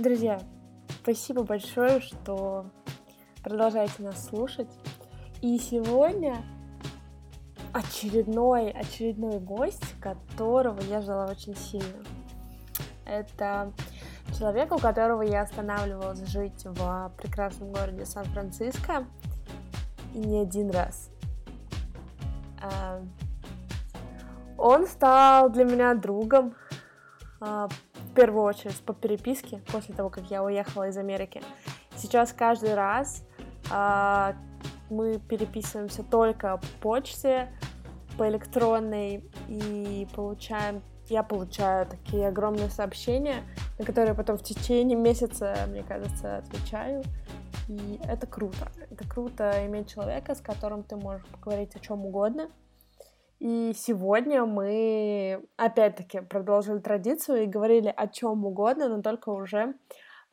[0.00, 0.40] Друзья,
[1.02, 2.64] спасибо большое, что
[3.42, 4.70] продолжаете нас слушать.
[5.42, 6.38] И сегодня
[7.74, 12.02] очередной, очередной гость, которого я ждала очень сильно.
[13.04, 13.74] Это
[14.38, 19.04] человек, у которого я останавливалась жить в прекрасном городе Сан-Франциско,
[20.14, 21.10] и не один раз.
[22.62, 23.02] А,
[24.56, 26.54] он стал для меня другом,
[27.42, 27.68] а,
[28.20, 31.40] первую очередь по переписке, после того, как я уехала из Америки.
[31.96, 33.24] Сейчас каждый раз
[33.70, 34.34] а,
[34.90, 37.48] мы переписываемся только по почте,
[38.18, 43.42] по электронной, и получаем, я получаю такие огромные сообщения,
[43.78, 47.02] на которые потом в течение месяца, мне кажется, отвечаю.
[47.68, 48.70] И это круто.
[48.90, 52.50] Это круто иметь человека, с которым ты можешь поговорить о чем угодно.
[53.40, 59.74] И сегодня мы опять-таки продолжили традицию и говорили о чем угодно, но только уже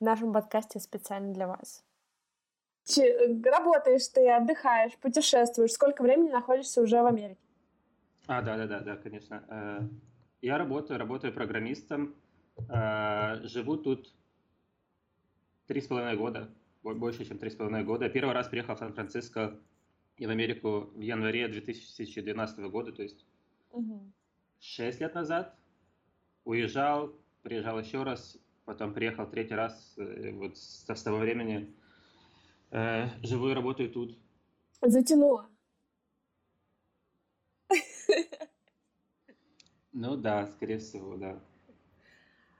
[0.01, 1.85] в нашем подкасте специально для вас.
[3.45, 5.71] Работаешь ты, отдыхаешь, путешествуешь.
[5.71, 7.39] Сколько времени находишься уже в Америке?
[8.27, 9.43] А, да, да, да, да, конечно.
[9.49, 9.79] Э,
[10.41, 12.13] я работаю, работаю программистом.
[12.69, 14.13] Э, живу тут
[15.67, 16.49] три с половиной года,
[16.83, 18.09] больше, чем три с половиной года.
[18.09, 19.57] Первый раз приехал в Сан-Франциско
[20.17, 23.25] и в Америку в январе 2012 года, то есть
[23.71, 24.11] угу.
[24.59, 25.55] 6 лет назад.
[26.43, 31.75] Уезжал, приезжал еще раз, потом приехал третий раз, э, вот с, с того времени
[32.71, 34.17] э, живу и работаю тут.
[34.81, 35.49] Затянуло.
[39.91, 41.39] Ну да, скорее всего, да.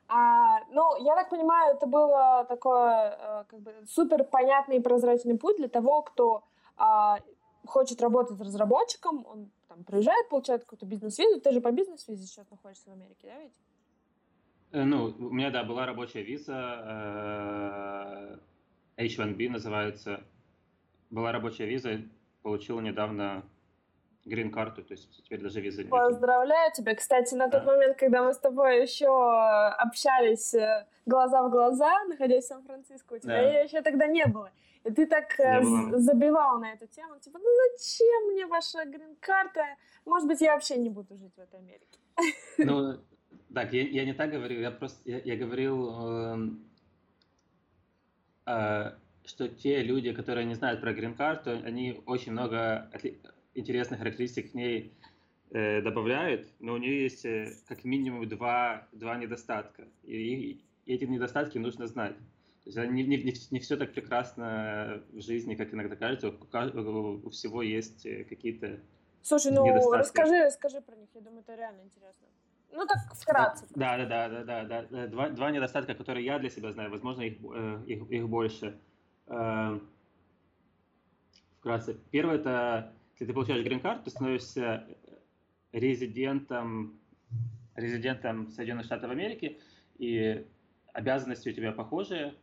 [0.07, 5.37] А, ну, я так понимаю, это было такое э, как бы супер понятный и прозрачный
[5.37, 6.43] путь для того, кто
[6.77, 7.19] а,
[7.67, 11.41] хочет работать разработчиком, он там приезжает, получает какую-то бизнес-визу.
[11.41, 13.53] Ты же по бизнес-визе сейчас находишься в Америке, да ведь?
[14.71, 18.39] Э, ну, у меня, да, была рабочая виза,
[18.97, 20.23] э, H1B называется.
[21.09, 22.01] Была рабочая виза,
[22.41, 23.43] получил недавно
[24.25, 25.89] грин-карту, то есть теперь даже визы нет.
[25.89, 26.95] Поздравляю тебя.
[26.95, 27.71] Кстати, на тот да.
[27.71, 33.19] момент, когда мы с тобой еще общались э, глаза в глаза, находясь в Сан-Франциско, у
[33.19, 33.59] тебя да.
[33.61, 34.51] еще тогда не было.
[34.87, 35.61] И ты так э,
[35.99, 37.45] забивал на эту тему, типа, ну
[37.77, 39.65] зачем мне ваша грин-карта?
[40.05, 41.99] Может быть, я вообще не буду жить в этой Америке.
[42.57, 42.97] Ну,
[43.53, 46.49] так, я, я не так говорил, я просто, я, я говорил, э,
[48.45, 48.91] э,
[49.25, 52.89] что те люди, которые не знают про грин-карту, они очень много
[53.53, 54.93] интересных характеристик к ней
[55.51, 59.83] э, добавляют, но у нее есть э, как минимум два, два недостатка.
[60.03, 62.15] И, и эти недостатки нужно знать.
[62.67, 66.29] Есть не, не, не, не все так прекрасно в жизни, как иногда кажется.
[66.29, 68.79] У, у всего есть э, какие-то
[69.21, 71.09] Слушай, ну расскажи, расскажи про них.
[71.13, 72.27] Я думаю, это реально интересно.
[72.71, 73.65] Ну так вкратце.
[73.75, 75.07] Да, да, да, да, да, да, да.
[75.07, 76.91] Два, два недостатка, которые я для себя знаю.
[76.91, 78.79] Возможно, их, э, их, их больше.
[81.59, 81.97] Вкратце.
[82.11, 84.87] Первое это если ты получаешь грин-карту, ты становишься
[85.71, 86.99] резидентом,
[87.75, 89.59] резидентом Соединенных Штатов Америки,
[89.97, 90.45] и
[90.93, 92.35] обязанности у тебя похожие.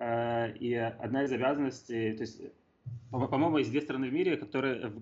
[0.00, 2.40] Э, и одна из обязанностей, то есть,
[3.10, 4.92] по-моему, есть две страны в мире, которые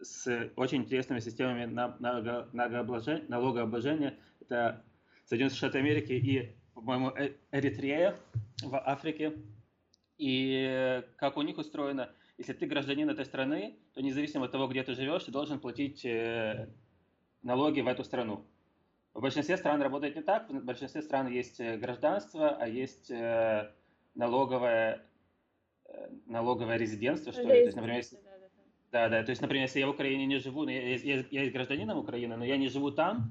[0.00, 4.18] с очень интересными системами налогообложения.
[4.40, 4.84] Это
[5.24, 8.16] Соединенные Штаты Америки и, по-моему, э, Эритрея
[8.60, 9.34] в Африке.
[10.18, 14.82] И как у них устроено, если ты гражданин этой страны, то независимо от того, где
[14.82, 16.68] ты живешь, ты должен платить э,
[17.44, 18.44] налоги в эту страну.
[19.14, 20.50] В большинстве стран работает не так.
[20.50, 23.12] В большинстве стран есть гражданство, а есть
[24.18, 25.06] налоговое,
[26.26, 27.48] налоговое резидентство, что ли.
[27.48, 28.18] То есть, например, если,
[28.92, 29.22] да, да.
[29.22, 32.36] То есть, например, если я в Украине не живу, я, я, я есть гражданином Украины,
[32.36, 33.30] но я не живу там,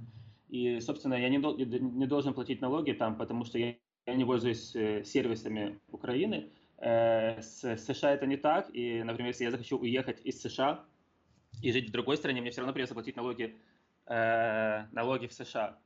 [0.50, 3.76] и, собственно, я не, не должен платить налоги там, потому что я,
[4.08, 4.72] я не пользуюсь
[5.06, 6.50] сервисами Украины,
[6.80, 10.86] Э, с США это не так, и, например, если я захочу уехать из США
[11.62, 13.56] и жить в другой стране, мне все равно придется платить налоги,
[14.06, 15.80] э, налоги в США.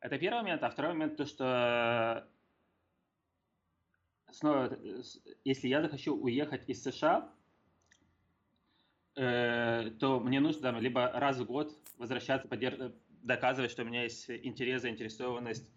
[0.00, 0.62] Это первый момент.
[0.62, 2.26] А второй момент, то, что
[4.32, 4.78] снова,
[5.44, 7.32] если я захочу уехать из США,
[9.16, 12.92] э, то мне нужно там, либо раз в год возвращаться, подерж...
[13.22, 15.70] доказывать, что у меня есть интерес, заинтересованность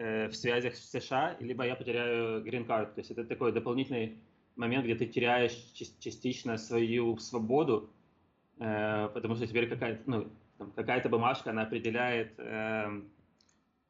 [0.00, 2.94] Э, в связях с США, либо я потеряю грин-карт.
[2.94, 4.18] То есть это такой дополнительный
[4.56, 7.90] момент, где ты теряешь частично свою свободу,
[8.58, 10.32] э, потому что теперь какая-то ну,
[10.74, 13.02] какая-то бумажка, она определяет, э,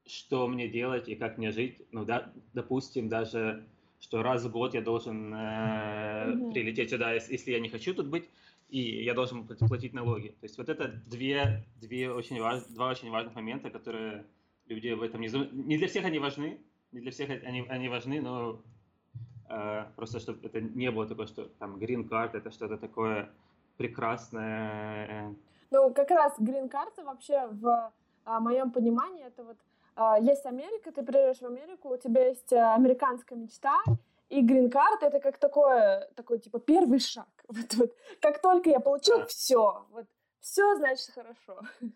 [0.05, 1.81] что мне делать и как мне жить.
[1.93, 3.65] Ну, да, допустим, даже,
[4.01, 6.53] что раз в год я должен mm-hmm.
[6.53, 8.29] прилететь сюда, если я не хочу тут быть,
[8.69, 10.29] и я должен платить налоги.
[10.29, 14.25] То есть вот это две, две очень важ, два очень важных момента, которые
[14.67, 16.59] люди в этом не, не для всех они важны,
[16.93, 18.63] не для всех они, они важны, но
[19.49, 23.31] э, просто чтобы это не было такое, что там green card это что-то такое
[23.77, 25.35] прекрасное.
[25.71, 27.93] Ну, как раз green card вообще в
[28.25, 29.57] а, моем понимании это вот
[30.21, 33.77] есть Америка, ты приезжаешь в Америку, у тебя есть а, американская мечта,
[34.29, 37.29] и грин-карт это как такое, такой типа первый шаг.
[37.49, 37.97] Вот, вот.
[38.21, 39.27] Как только я получил да.
[39.27, 40.07] все, вот
[40.41, 41.61] все значит хорошо.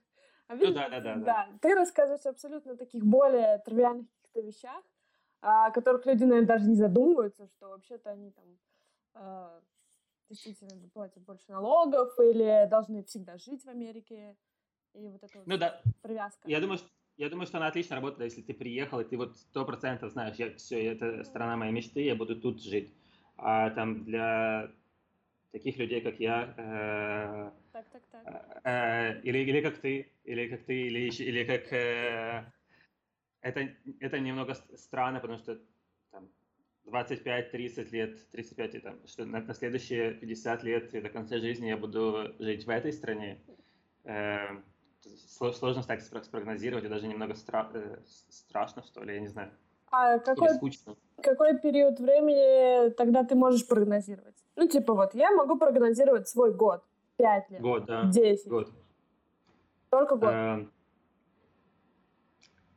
[0.46, 1.48] А видишь, ну, да, да, да, да.
[1.62, 4.84] Ты рассказываешь абсолютно таких более тривиальных каких-то вещах,
[5.40, 8.44] о которых люди, наверное, даже не задумываются, что вообще-то они там
[9.14, 9.60] э,
[10.28, 14.36] действительно платят больше налогов или должны всегда жить в Америке.
[14.92, 15.80] И вот это ну, вот да.
[16.02, 16.48] привязка.
[16.48, 19.36] Я думаю, что я думаю, что она отлично работает, если ты приехал, и ты вот
[19.36, 22.92] сто процентов знаешь, я, все, это страна моей мечты, я буду тут жить.
[23.36, 24.70] А там для
[25.52, 28.60] таких людей, как я, э, так, так, так.
[28.64, 31.72] Э, или, или как ты, или как ты, или, или как...
[31.72, 32.52] Э,
[33.40, 33.68] это,
[34.00, 35.60] это немного странно, потому что
[36.10, 36.28] там,
[36.86, 42.34] 25-30 лет, 35, там, что на, на следующие 50 лет до конца жизни я буду
[42.38, 43.38] жить в этой стране.
[44.04, 44.60] Э,
[45.52, 47.98] сложно так спрогнозировать, и даже немного стра э,
[48.28, 49.50] страшно, что ли, я не знаю.
[49.90, 50.48] А какой,
[51.22, 54.34] какой период времени тогда ты можешь прогнозировать?
[54.56, 56.82] Ну, типа вот, я могу прогнозировать свой год,
[57.16, 58.04] пять лет, год, да.
[58.04, 58.48] 10.
[58.48, 58.72] Год.
[59.90, 60.30] Только год.
[60.30, 60.66] Э,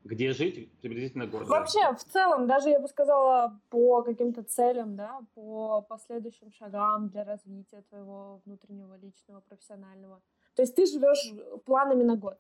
[0.08, 0.72] где жить?
[0.80, 1.48] Приблизительно год.
[1.48, 1.96] Вообще, да.
[1.96, 7.82] в целом, даже я бы сказала, по каким-то целям, да, по последующим шагам для развития
[7.90, 10.22] твоего внутреннего, личного, профессионального.
[10.58, 12.40] То есть ты живешь планами на год?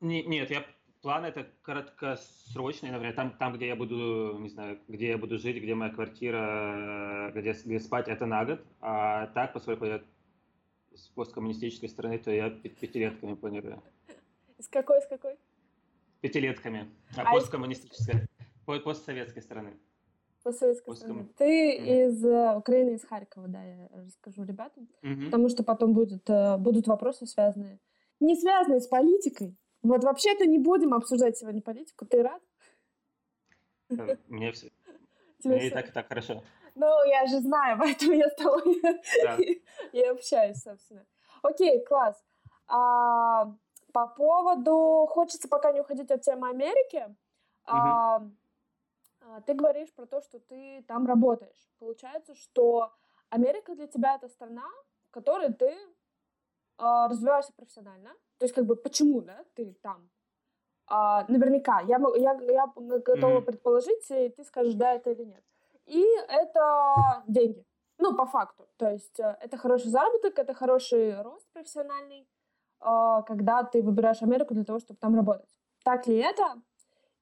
[0.00, 0.64] Не, нет, я
[1.02, 5.60] план это краткосрочный, например, там, там, где я буду, не знаю, где я буду жить,
[5.60, 8.64] где моя квартира, где, где спать, это на год.
[8.80, 10.00] А так, поскольку я
[10.94, 13.82] с посткоммунистической страны, то я пятилетками планирую.
[14.60, 15.36] С какой, с какой?
[16.20, 16.88] Пятилетками.
[17.16, 18.28] А, а посткоммунистической,
[18.64, 19.76] постсоветской страны.
[20.42, 21.28] Постсоветской страны.
[21.36, 22.06] Ты mm-hmm.
[22.06, 24.88] из э, Украины, из Харькова, да, я расскажу ребятам.
[25.02, 25.24] Mm-hmm.
[25.26, 27.80] Потому что потом будет, э, будут вопросы связанные.
[28.20, 29.56] Не связанные с политикой.
[29.82, 32.06] Вот вообще-то не будем обсуждать сегодня политику.
[32.06, 32.42] Ты рад?
[33.90, 34.70] Э, мне все.
[35.44, 36.42] Мне и так, и так хорошо.
[36.74, 38.80] Ну, я же знаю, поэтому я с тобой
[39.92, 41.04] и общаюсь, собственно.
[41.42, 42.22] Окей, класс.
[42.66, 43.52] А,
[43.92, 45.06] по поводу...
[45.08, 47.14] Хочется пока не уходить от темы Америки.
[49.28, 51.70] А, а, ты говоришь про то, что ты там работаешь.
[51.78, 52.92] Получается, что
[53.30, 54.66] Америка для тебя это страна,
[55.08, 55.76] в которой ты э,
[56.78, 58.10] развиваешься профессионально.
[58.38, 60.08] То есть, как бы, почему, да, ты там?
[60.86, 63.44] А, наверняка, я, я, я готова mm-hmm.
[63.44, 65.44] предположить, и ты скажешь, да, это или нет.
[65.86, 67.64] И это деньги.
[67.98, 68.68] Ну, по факту.
[68.76, 72.26] То есть, э, это хороший заработок, это хороший рост профессиональный,
[72.80, 75.50] э, когда ты выбираешь Америку для того, чтобы там работать.
[75.84, 76.62] Так ли это?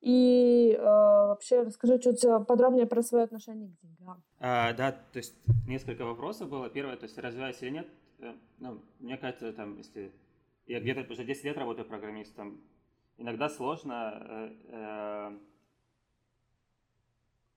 [0.00, 4.22] И э, вообще расскажи чуть подробнее про свое отношение к деньгам.
[4.38, 5.34] А, да, то есть
[5.66, 6.68] несколько вопросов было.
[6.68, 7.88] Первое, то есть развиваюсь или нет.
[8.18, 10.12] Э, ну, мне кажется, там, если
[10.66, 12.60] я где-то уже 10 лет работаю программистом,
[13.16, 15.38] иногда сложно э, э,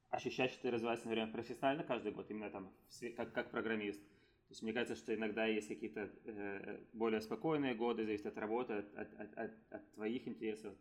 [0.09, 2.71] ощущать, что ты развиваешься, например, профессионально каждый год, именно там
[3.15, 3.99] как, как программист.
[3.99, 8.73] То есть мне кажется, что иногда есть какие-то э, более спокойные годы, зависит от работы,
[8.73, 10.73] от, от, от, от твоих интересов,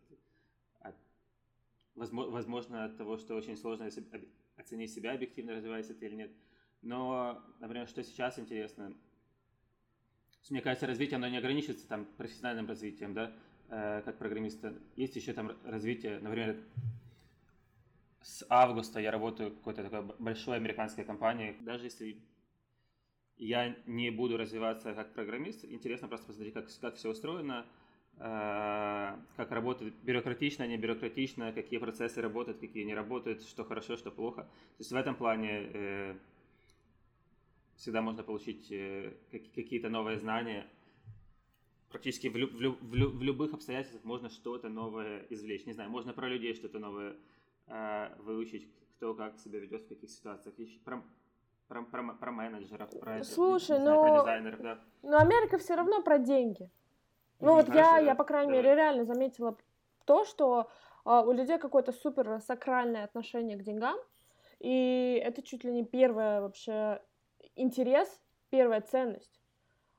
[1.98, 3.88] возможно, от того, что очень сложно
[4.56, 6.30] оценить себя, объективно развивается ты или нет.
[6.82, 8.94] Но, например, что сейчас интересно,
[10.49, 13.32] мне кажется, развитие, оно не ограничивается там профессиональным развитием, да,
[13.68, 14.75] э, как программиста.
[14.96, 16.56] Есть еще там развитие, например,
[18.23, 21.56] с августа я работаю в какой-то такой большой американской компании.
[21.61, 22.23] Даже если
[23.37, 27.66] я не буду развиваться как программист, интересно просто посмотреть, как, как все устроено,
[28.18, 34.42] как работает бюрократично, не бюрократично, какие процессы работают, какие не работают, что хорошо, что плохо.
[34.42, 36.16] То есть в этом плане э,
[37.76, 40.66] всегда можно получить э, какие-то новые знания.
[41.90, 45.64] Практически в, лю- в, лю- в, лю- в любых обстоятельствах можно что-то новое извлечь.
[45.66, 47.14] Не знаю, можно про людей что-то новое
[47.68, 50.56] э, выучить, кто как себя ведет в каких ситуациях.
[50.84, 51.04] Про,
[51.68, 54.02] про, про, про менеджеров, про, Слушай, знаю, но...
[54.02, 54.84] про дизайнеров, да.
[55.02, 56.68] Но Америка все равно про деньги.
[57.40, 59.57] Ну вот я, я, по крайней мере, реально заметила
[60.04, 60.71] то, что
[61.04, 63.97] а, у людей какое-то супер сакральное отношение к деньгам,
[64.59, 67.00] и это чуть ли не первое вообще
[67.54, 68.09] интерес,
[68.50, 69.40] первая ценность.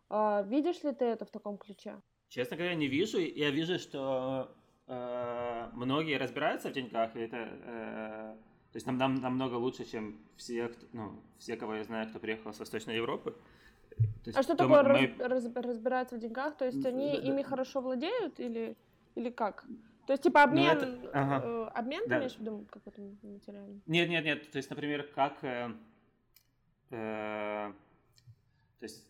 [0.10, 2.02] А, видишь ли ты это в таком ключе?
[2.28, 3.20] Честно говоря, не вижу.
[3.20, 4.56] Я вижу, что
[4.88, 8.36] э, многие разбираются в деньгах, и это э,
[8.72, 12.20] то есть нам, нам намного лучше, чем все, кто, ну, все, кого я знаю, кто
[12.20, 13.36] приехал с Восточной Европы.
[14.26, 15.16] Есть, а что такое мы...
[15.20, 16.56] раз, разбираться в деньгах?
[16.58, 17.48] То есть они да, ими да.
[17.48, 18.78] хорошо владеют или,
[19.16, 19.66] или как?
[20.06, 21.10] То есть, типа, обмен, ну, это...
[21.14, 21.46] ага.
[21.46, 22.16] э, обмен да.
[22.16, 23.82] ты имеешь в виду какой-то материальный?
[23.86, 24.52] Нет, нет, нет.
[24.52, 25.44] То есть, например, как...
[25.44, 25.72] Э,
[26.90, 27.74] э,
[28.80, 29.08] то есть,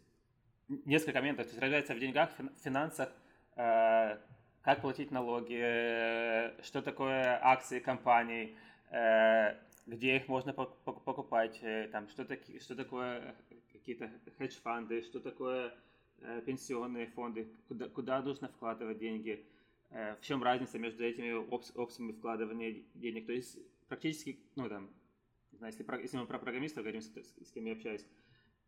[0.67, 1.45] несколько моментов.
[1.45, 3.09] То есть, разница в деньгах, в финансах,
[3.55, 4.17] э,
[4.61, 8.55] как платить налоги, э, что такое акции компаний,
[8.91, 9.55] э,
[9.87, 13.35] где их можно покупать, э, там, что, таки, что такое
[13.79, 15.73] какие-то хедж-фанды, что такое
[16.19, 19.45] э, пенсионные фонды, куда, куда нужно вкладывать деньги–
[19.91, 23.25] Э, в чем разница между этими опциями вкладывания денег.
[23.25, 23.57] То есть
[23.87, 24.89] практически, ну там,
[25.61, 28.05] если, про, если мы про программистов говорим, с, с кем я общаюсь,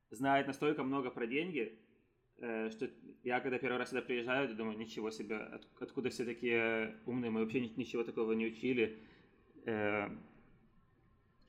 [0.09, 1.77] знает настолько много про деньги,
[2.37, 2.89] э, что
[3.23, 7.41] я когда первый раз сюда приезжаю, думаю, ничего себе, от, откуда все такие умные, мы
[7.41, 8.97] вообще ничего такого не учили.
[9.65, 10.09] Э,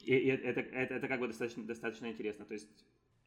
[0.01, 2.45] и, и это, это, это как бы достаточно, достаточно интересно.
[2.45, 2.69] То есть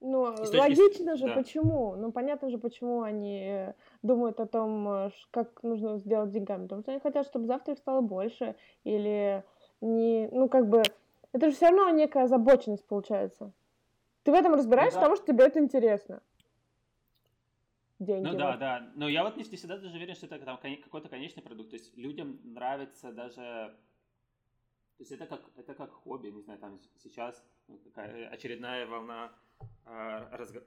[0.02, 1.36] ну, логично же, да.
[1.36, 1.96] почему?
[1.96, 3.74] Ну, понятно же, почему они
[4.04, 6.64] думают о том, э, как нужно сделать деньгами.
[6.64, 8.56] Потому что они хотят, чтобы завтра их стало больше.
[8.84, 9.44] Или
[9.82, 10.28] не...
[10.32, 10.84] Ну, как бы...
[11.32, 13.52] Это же все равно некая озабоченность получается.
[14.24, 15.08] Ты в этом разбираешься, ну, да.
[15.08, 16.22] потому что тебе это интересно.
[18.00, 18.28] Деньги.
[18.28, 18.60] Ну да, вот.
[18.60, 18.92] да.
[18.96, 21.70] Но я вот не всегда даже уверен, что это там какой-то конечный продукт.
[21.70, 23.42] То есть людям нравится даже...
[24.98, 29.32] То есть это как, это как хобби, не знаю, там сейчас ну, какая очередная волна
[29.86, 30.64] а, разго...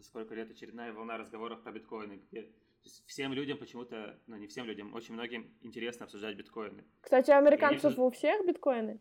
[0.00, 2.48] сколько лет очередная волна разговоров про биткоины, где
[3.06, 6.84] всем людям почему-то, ну не всем людям, очень многим интересно обсуждать биткоины.
[7.00, 9.00] Кстати, у американцев у всех биткоины?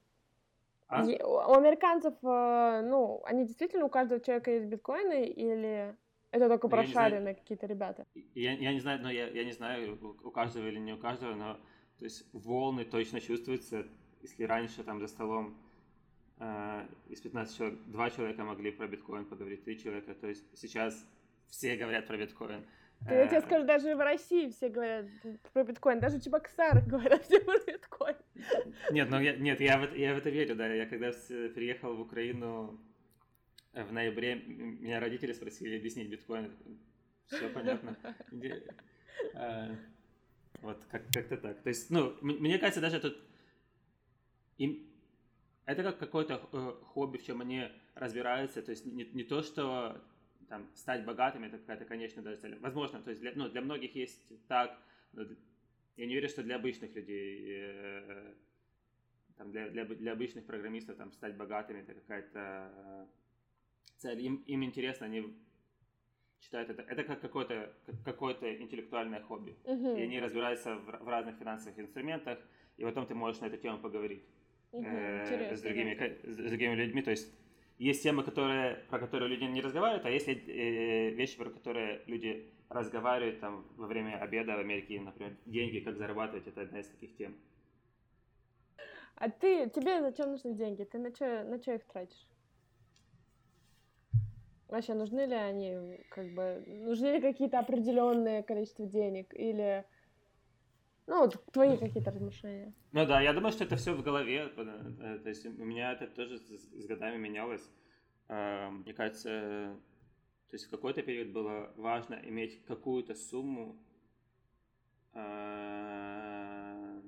[0.88, 1.04] А?
[1.06, 5.96] У американцев, э, ну, они действительно у каждого человека есть биткоины или
[6.32, 8.06] это только ну, прошаренные какие-то ребята?
[8.36, 11.34] Я, я не знаю, но я, я не знаю, у, каждого или не у каждого,
[11.36, 11.58] но
[11.98, 13.86] то есть волны точно чувствуются,
[14.22, 15.56] если раньше там за столом
[17.10, 20.16] из 15 человек, два человека могли про биткоин поговорить, три человека.
[20.16, 21.06] То есть сейчас
[21.50, 22.66] все говорят про биткоин.
[23.08, 25.06] Ты, я тебе э, скажу, даже в России все говорят
[25.54, 28.16] про биткоин, даже Чебоксары говорят все про биткоин.
[28.92, 30.68] Нет, ну я, нет, я в, я в это верю, да.
[30.68, 31.12] Я когда
[31.54, 32.80] приехал в Украину
[33.74, 36.52] э, в ноябре, меня родители спросили объяснить биткоин.
[37.28, 37.96] Все понятно.
[40.62, 41.64] Вот, как- как-то так.
[41.64, 43.18] То есть, ну, мне кажется, даже тут
[44.60, 44.91] им,
[45.66, 50.02] это как какое-то э, хобби, в чем они разбираются, то есть не, не то, что
[50.50, 52.60] там, стать богатыми, это какая-то конечная даже цель.
[52.60, 54.78] Возможно, то есть для, ну, для многих есть так,
[55.14, 55.24] но
[55.96, 58.34] я не верю, что для обычных людей, э,
[59.38, 63.06] там, для, для, для обычных программистов там, стать богатыми это какая-то э,
[63.98, 64.22] цель.
[64.22, 65.34] Им, им интересно, они
[66.42, 69.56] считают это, это как какое-то какое-то интеллектуальное хобби.
[69.64, 69.98] Uh-huh.
[69.98, 72.40] И они разбираются в, в разных финансовых инструментах,
[72.78, 74.24] и потом ты можешь на эту тему поговорить
[74.72, 77.02] э, с, другими, с другими людьми.
[77.02, 77.32] То есть
[77.78, 82.52] есть темы, которые, про которые люди не разговаривают, а есть э, вещи, про которые люди
[82.70, 87.16] разговаривают там, во время обеда в Америке, например, деньги, как зарабатывать, это одна из таких
[87.18, 87.36] тем.
[89.16, 90.84] А ты, тебе зачем нужны деньги?
[90.84, 92.28] Ты на что, на что их тратишь?
[94.68, 99.34] Вообще, нужны ли они, как бы, нужны ли какие-то определенные количество денег?
[99.34, 99.86] Или
[101.12, 102.74] ну, вот твои какие-то размышления.
[102.94, 104.50] Ну да, я думаю, что это все в голове.
[104.56, 107.70] Э, то есть у меня это тоже с годами менялось.
[108.30, 109.76] А, мне кажется,
[110.50, 113.76] то есть в какой-то период было важно иметь какую-то сумму
[115.14, 117.02] а,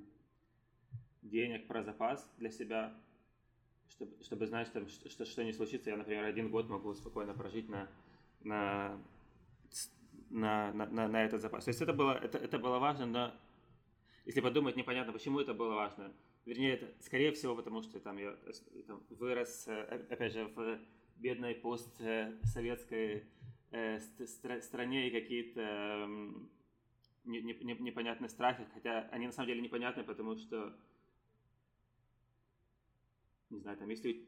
[1.22, 2.92] денег про запас для себя,
[3.88, 5.88] чтобы, чтобы знать, что, что, что не случится.
[5.88, 7.88] Я, например, один год могу спокойно прожить на,
[8.42, 8.98] на,
[10.28, 11.64] на, на, на этот запас.
[11.64, 13.34] То есть это было, это, это было важно, но
[14.24, 16.12] если подумать, непонятно, почему это было важно.
[16.46, 18.36] Вернее, это, скорее всего, потому что там я
[18.86, 20.78] там, вырос, э, опять же, в
[21.16, 23.24] бедной постсоветской
[23.70, 26.06] э, стра- стране и какие-то э,
[27.24, 30.74] не, не, непонятные страхи, хотя они на самом деле непонятны, потому что,
[33.50, 34.26] не знаю, там, если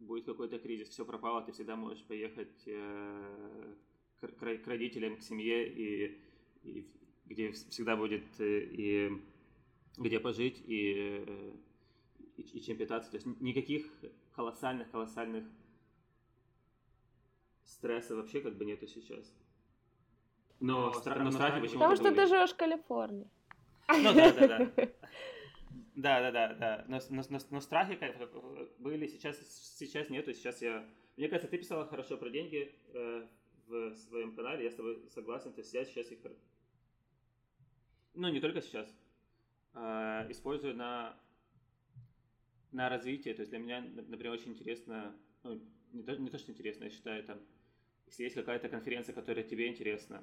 [0.00, 3.74] будет какой-то кризис, все пропало, ты всегда можешь поехать э,
[4.20, 6.20] к, к родителям, к семье и,
[6.64, 6.99] и
[7.30, 9.22] где всегда будет э, и
[9.96, 11.52] где пожить, и, э,
[12.36, 13.10] и, и чем питаться.
[13.10, 13.86] То есть никаких
[14.34, 15.44] колоссальных-колоссальных
[17.64, 19.32] стресса вообще как бы нету сейчас.
[20.58, 23.30] Но, но, стра- но страхи почему-то Потому что ты живешь в Калифорнии.
[23.88, 24.88] Ну да, да, да.
[25.96, 26.84] Да, да, да, да.
[26.88, 27.98] Но, но, но, но страхи
[28.78, 29.36] были, сейчас,
[29.76, 30.32] сейчас нету.
[30.32, 30.88] Сейчас я...
[31.16, 33.26] Мне кажется, ты писала хорошо про деньги э,
[33.66, 35.52] в своем канале, я с тобой согласен.
[35.52, 36.20] То есть я сейчас их
[38.14, 38.88] ну не только сейчас,
[39.74, 41.16] а, использую на,
[42.72, 43.34] на развитие.
[43.34, 45.60] То есть для меня, например, очень интересно, ну,
[45.92, 47.38] не то, не то, что интересно, я считаю, там,
[48.06, 50.22] если есть какая-то конференция, которая тебе интересна,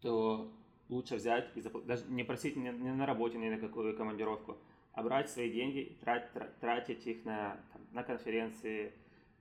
[0.00, 0.52] то
[0.88, 1.80] лучше взять и запл...
[1.80, 4.58] даже не просить ни, ни на работе, ни на какую командировку,
[4.92, 8.92] а брать свои деньги, трать, тратить их на, там, на конференции,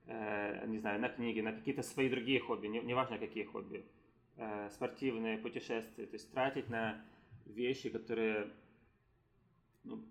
[0.05, 3.83] э, не знаю, на книги, на какие-то свои другие хобби, не, неважно какие хобби,
[4.39, 7.03] э, спортивные, путешествия, то есть тратить на
[7.45, 8.49] вещи, которые
[9.83, 10.01] ну,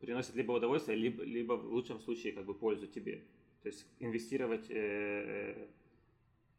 [0.00, 3.24] приносят либо удовольствие, либо, либо в лучшем случае как бы пользу тебе.
[3.62, 5.68] То есть инвестировать, э,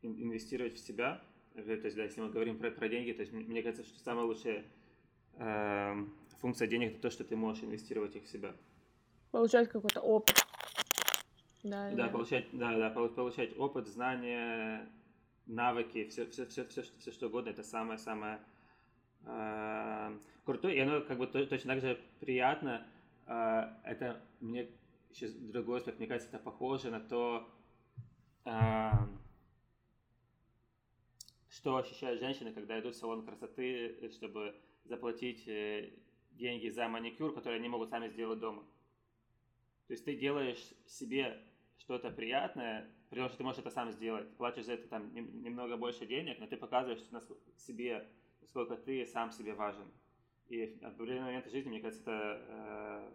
[0.01, 1.21] инвестировать в себя,
[1.53, 4.25] то есть, да, если мы говорим про, про деньги, то есть мне кажется, что самая
[4.25, 4.63] лучшая
[5.33, 6.05] э,
[6.39, 8.55] функция денег это то, что ты можешь инвестировать их в себя.
[9.31, 10.35] Получать какой-то опыт.
[11.63, 14.89] Да, да, получать, да, да, получать опыт, знания,
[15.45, 18.39] навыки, все, все, все, все, все, все что угодно, это самое-самое
[19.25, 22.85] э, крутое, и оно как бы точно так же приятно,
[23.27, 24.69] э, это мне
[25.13, 27.49] сейчас другой аспект, мне кажется, это похоже на то,
[28.45, 28.91] э,
[31.49, 34.55] что ощущают женщины, когда идут в салон красоты, чтобы
[34.85, 35.91] заплатить э,
[36.31, 38.63] деньги за маникюр, которые они могут сами сделать дома.
[39.87, 41.41] То есть ты делаешь себе
[41.77, 44.33] что-то приятное, при том, что ты можешь это сам сделать.
[44.37, 47.03] Платишь за это там немного больше денег, но ты показываешь
[47.57, 48.07] себе,
[48.41, 49.91] насколько ты сам себе важен.
[50.47, 53.13] И в определенный момент жизни, мне кажется, это...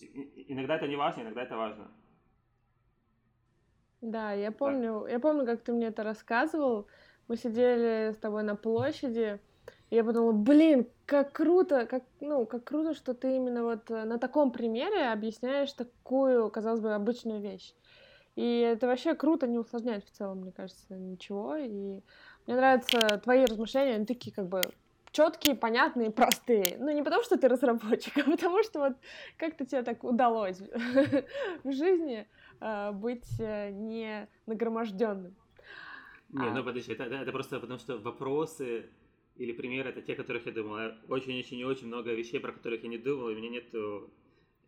[0.00, 0.06] Э,
[0.46, 1.90] иногда это не важно, иногда это важно.
[4.00, 5.10] Да, я помню, да.
[5.10, 6.86] я помню, как ты мне это рассказывал.
[7.26, 9.40] Мы сидели с тобой на площади,
[9.90, 14.04] и я подумала, блин, как круто, как, ну, как круто, что ты именно вот э,
[14.04, 17.74] на таком примере объясняешь такую, казалось бы, обычную вещь.
[18.40, 21.56] И это вообще круто не усложнять в целом, мне кажется, ничего.
[21.56, 21.68] И
[22.46, 24.62] мне нравятся твои размышления, они такие как бы
[25.12, 26.78] четкие, понятные, простые.
[26.78, 28.92] Ну, не потому, что ты разработчик, а потому, что вот
[29.36, 30.58] как-то тебе так удалось
[31.64, 32.26] в жизни
[32.62, 35.36] э, быть э, не нагроможденным.
[36.30, 36.54] Не, а...
[36.54, 38.88] ну подожди, это, это просто потому, что вопросы
[39.36, 40.92] или примеры это те, которых я думал.
[41.08, 44.10] Очень-очень и очень много вещей, про которых я не думал, и у меня нету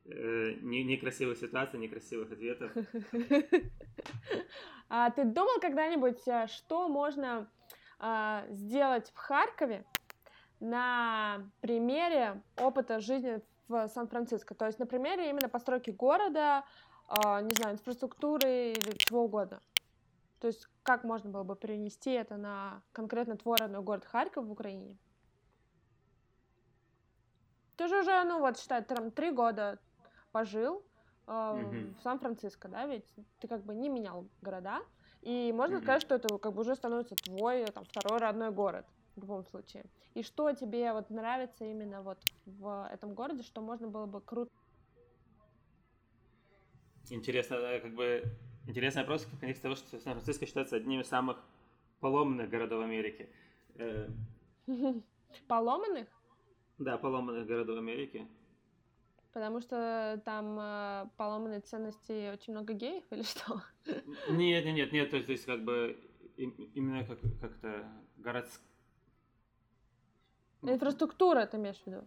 [0.04, 2.72] э, некрасивых ситуаций, некрасивых ответов.
[4.94, 7.48] А ты думал когда-нибудь, э, что можно
[7.98, 9.86] а, сделать в Харькове
[10.60, 14.54] на примере опыта жизни в Сан-Франциско?
[14.54, 16.64] То есть на примере именно постройки города,
[17.08, 19.60] а, не знаю, инфраструктуры или чего угодно.
[20.40, 24.50] То есть как можно было бы перенести это на конкретно твой родной город Харьков в
[24.50, 24.98] Украине?
[27.76, 29.78] Ты же уже, ну вот, считай, там три года
[30.32, 30.82] пожил
[31.26, 31.98] э, mm-hmm.
[31.98, 33.06] в Сан-Франциско, да, ведь
[33.40, 34.80] ты как бы не менял города,
[35.20, 35.82] и можно mm-hmm.
[35.82, 39.84] сказать, что это как бы уже становится твой там второй родной город в любом случае.
[40.14, 44.50] И что тебе вот нравится именно вот в этом городе, что можно было бы круто
[47.10, 48.22] Интересно, как бы
[48.66, 51.36] Интересный вопрос в контексте того, что Сан-Франциско считается одним из самых
[51.98, 53.28] поломанных городов Америки.
[53.74, 54.08] Э,
[55.48, 56.06] поломанных?
[56.78, 58.26] Да, поломанных городов Америки.
[59.32, 63.62] Потому что там э, поломанные ценности очень много геев или что?
[64.28, 65.98] Нет, нет, нет, нет, то есть, как бы
[66.36, 68.66] именно как, как-то городская...
[70.62, 72.06] Инфраструктура, ты имеешь в виду?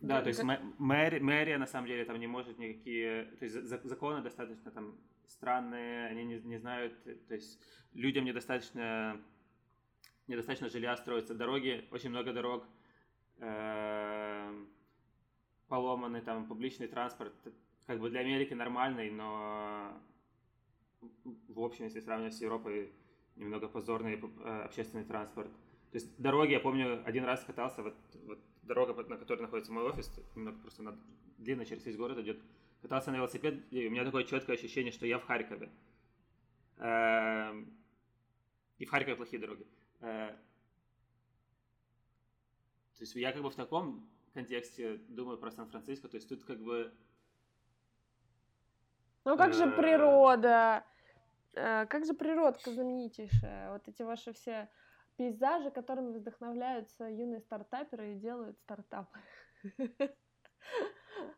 [0.00, 4.22] Да, то есть мэрия, мэрия на самом деле там не может никакие, то есть законы
[4.22, 6.92] достаточно там странные, они не, не знают,
[7.26, 7.58] то есть
[7.94, 9.20] людям недостаточно,
[10.26, 12.66] недостаточно жилья строятся, дороги, очень много дорог,
[13.38, 14.66] э,
[15.68, 17.32] поломанный там публичный транспорт,
[17.86, 20.00] как бы для Америки нормальный, но
[21.48, 22.92] в общем, если сравнивать с Европой,
[23.36, 25.50] немного позорный э, общественный транспорт.
[25.92, 29.84] То есть дороги, я помню, один раз катался, вот, вот дорога, на которой находится мой
[29.84, 30.96] офис, немного просто над,
[31.38, 32.40] длинно через весь город идет,
[32.82, 35.70] катался на велосипед, и у меня такое четкое ощущение, что я в Харькове.
[36.78, 37.72] Эм,
[38.78, 39.66] и в Харькове плохие дороги.
[40.00, 40.36] Э,
[42.96, 46.60] то есть я как бы в таком контексте думаю про Сан-Франциско, то есть тут как
[46.60, 46.92] бы...
[49.24, 50.84] Ну как же э, природа,
[51.54, 54.68] э, как же природка знаменитейшая, вот эти ваши все
[55.16, 59.18] пейзажи, которыми вдохновляются юные стартаперы и делают стартапы.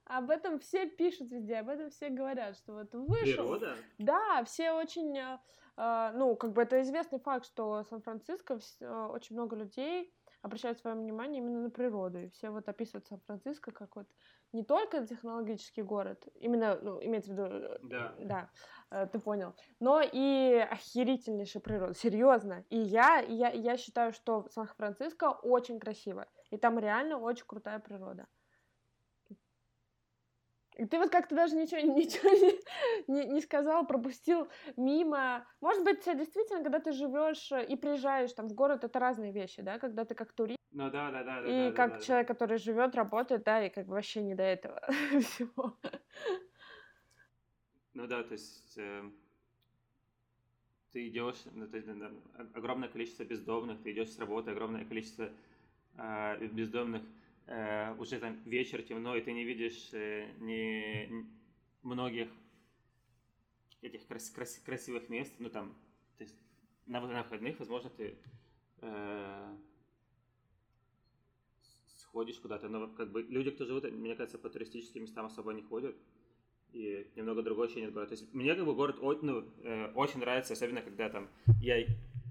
[0.04, 3.44] Об этом все пишут везде, об этом все говорят, что вот вышел.
[3.44, 3.76] Природа?
[3.98, 8.58] Да, все очень, э, ну, как бы это известный факт, что Сан-Франциско
[9.12, 12.18] очень много людей обращают свое внимание именно на природу.
[12.20, 14.07] И все вот описывают Сан-Франциско как вот
[14.53, 18.51] не только технологический город, именно, ну, имеется в виду, э, да, да
[18.90, 22.64] э, ты понял, но и охерительнейшая природа, серьезно.
[22.70, 28.27] И я, я, я считаю, что Сан-Франциско очень красиво, и там реально очень крутая природа.
[30.86, 35.46] Ты вот как-то даже ничего, ничего не, не, не сказал, пропустил мимо.
[35.60, 39.78] Может быть, действительно, когда ты живешь и приезжаешь там в город, это разные вещи, да?
[39.78, 40.58] Когда ты как турист.
[40.70, 41.40] Ну да, да, да.
[41.40, 44.44] И да, как да, человек, который живет, работает, да, и как бы вообще не до
[44.44, 44.80] этого
[45.20, 45.76] всего.
[47.94, 49.10] Ну да, то есть э,
[50.92, 52.10] ты идешь, ну, то есть, да,
[52.54, 55.30] огромное количество бездомных, ты идешь с работы, огромное количество
[55.96, 57.02] э, бездомных
[57.48, 61.26] э, уже там вечер темно, и ты не видишь э, ни,
[61.82, 62.28] многих
[63.82, 65.74] этих крас крас красивых мест, ну там,
[66.16, 66.37] то есть
[66.87, 68.16] на, на выходных, возможно, ты
[68.82, 69.56] э,
[71.96, 75.62] сходишь куда-то, но как бы люди, кто живут, мне кажется, по туристическим местам особо не
[75.62, 75.96] ходят,
[76.72, 78.14] и немного другое ощущение города.
[78.14, 81.28] То есть мне как бы город ну, э, очень нравится, особенно когда там
[81.61, 81.84] я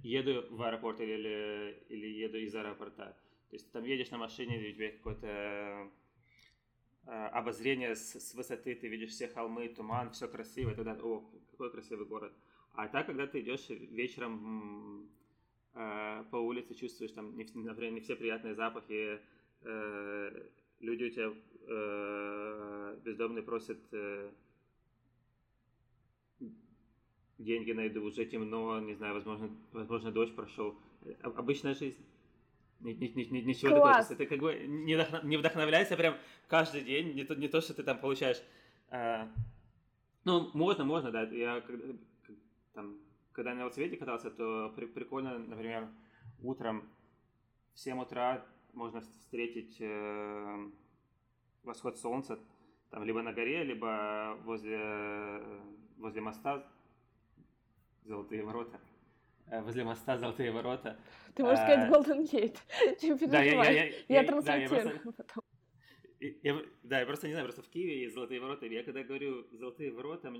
[0.03, 3.15] еду в аэропорт или, или еду из аэропорта.
[3.49, 5.27] То есть ты там едешь на машине, у тебя какое-то
[7.05, 11.71] э, обозрение с, высоты, ты видишь все холмы, туман, все красиво, и тогда, о, какой
[11.71, 12.33] красивый город.
[12.73, 15.09] А так, когда ты идешь вечером
[15.73, 19.19] э, по улице, чувствуешь там, например, не все приятные запахи,
[19.61, 21.33] э, люди у тебя
[23.03, 23.79] бездомные просят
[27.37, 30.75] деньги на еду, уже темно, не знаю, возможно, возможно дождь прошел.
[31.21, 32.03] Обычная жизнь.
[32.79, 34.07] Ничего Класс.
[34.07, 34.23] такого.
[34.23, 36.15] Это как бы не, вдохно, не вдохновляется прям
[36.47, 38.41] каждый день, не то, не то, что ты там получаешь.
[38.89, 39.27] А,
[40.23, 41.23] ну, можно, можно, да.
[41.23, 41.85] Я когда,
[42.73, 42.97] там,
[43.31, 45.87] когда на велосипеде катался, то при, прикольно, например,
[46.41, 46.87] утром
[47.73, 50.69] в 7 утра можно встретить э,
[51.63, 52.39] восход солнца
[52.89, 55.41] там либо на горе, либо возле,
[55.97, 56.65] возле моста
[58.05, 58.79] Золотые ворота.
[59.49, 60.99] Э, возле моста Золотые ворота.
[61.33, 63.27] Ты можешь сказать Golden Gate.
[63.27, 65.43] Да, я, я, я, я транслирую да, потом.
[66.19, 68.65] Я, да, я просто не знаю, просто в Киеве есть Золотые ворота.
[68.65, 70.33] Я когда говорю Золотые ворота,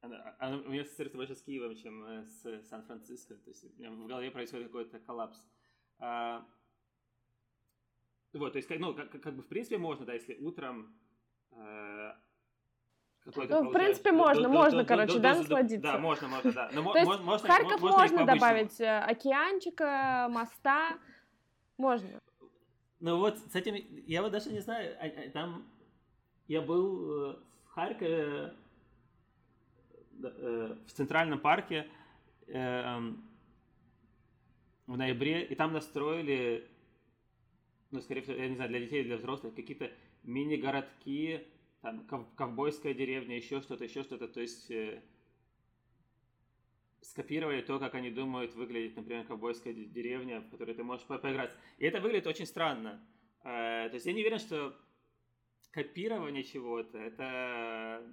[0.00, 3.34] она, она у меня ассоциируется больше с Киевом, чем э, с Сан-Франциско.
[3.36, 5.38] То есть у меня в голове происходит какой-то коллапс.
[5.98, 6.46] А,
[8.34, 10.94] вот, то есть, ну, как, как бы в принципе можно, да, если утром
[13.34, 15.92] ну, в принципе, можно, до, можно, до, короче, да, насладиться.
[15.92, 16.68] Да, можно, можно, да.
[16.68, 20.96] То есть в Харьков можно, можно добавить э, океанчика, моста,
[21.76, 22.20] можно.
[23.00, 23.74] Ну вот, с этим,
[24.06, 25.66] я вот даже не знаю, а, а, там
[26.48, 28.54] я был э, в Харькове,
[30.22, 31.86] э, в Центральном парке
[32.46, 33.22] эм,
[34.86, 36.66] в ноябре, и там настроили,
[37.90, 39.90] ну, скорее всего, я не знаю, для детей, для взрослых, какие-то
[40.22, 41.44] мини-городки,
[41.86, 45.04] там ков- ковбойская деревня, еще что-то, еще что-то, то есть э,
[47.00, 51.54] скопировали то, как они думают выглядит, например, ковбойская деревня, в которой ты можешь по поиграть.
[51.78, 53.00] И это выглядит очень странно.
[53.44, 54.76] Э, то есть я не уверен, что
[55.70, 58.04] копирование чего-то, это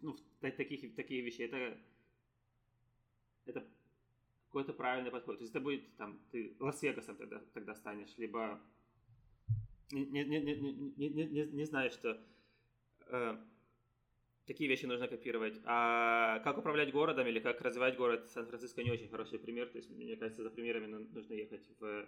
[0.00, 1.78] ну, таких, такие вещи, это,
[3.44, 3.68] это
[4.46, 5.36] какой-то правильный подход.
[5.36, 8.62] То есть это будет там, ты Лас-Вегасом тогда, тогда станешь, либо
[9.90, 12.18] не, не, не, не, не, не, не знаю, что
[14.46, 15.60] такие вещи нужно копировать.
[15.64, 19.68] А как управлять городом или как развивать город, Сан-Франциско не очень хороший пример.
[19.68, 22.06] То есть, мне кажется, за примерами нужно ехать в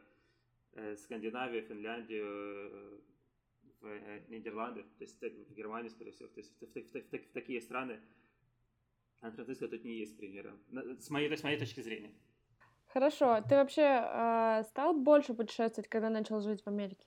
[0.72, 2.98] э, Скандинавию, Финляндию, э,
[3.80, 6.28] в э, Нидерланды, то есть в Германию, скорее всего.
[6.28, 8.00] То есть в, в, в, в, в такие страны
[9.20, 10.58] Сан-Франциско тут не есть примером,
[10.98, 12.12] с моей, с моей точки зрения.
[12.88, 13.42] Хорошо.
[13.48, 17.06] Ты вообще э, стал больше путешествовать, когда начал жить в Америке?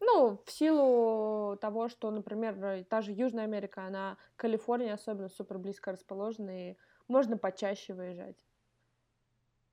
[0.00, 5.92] Ну, в силу того, что, например, та же Южная Америка, она, Калифорния особенно супер близко
[5.92, 6.76] расположена, и
[7.08, 8.36] можно почаще выезжать.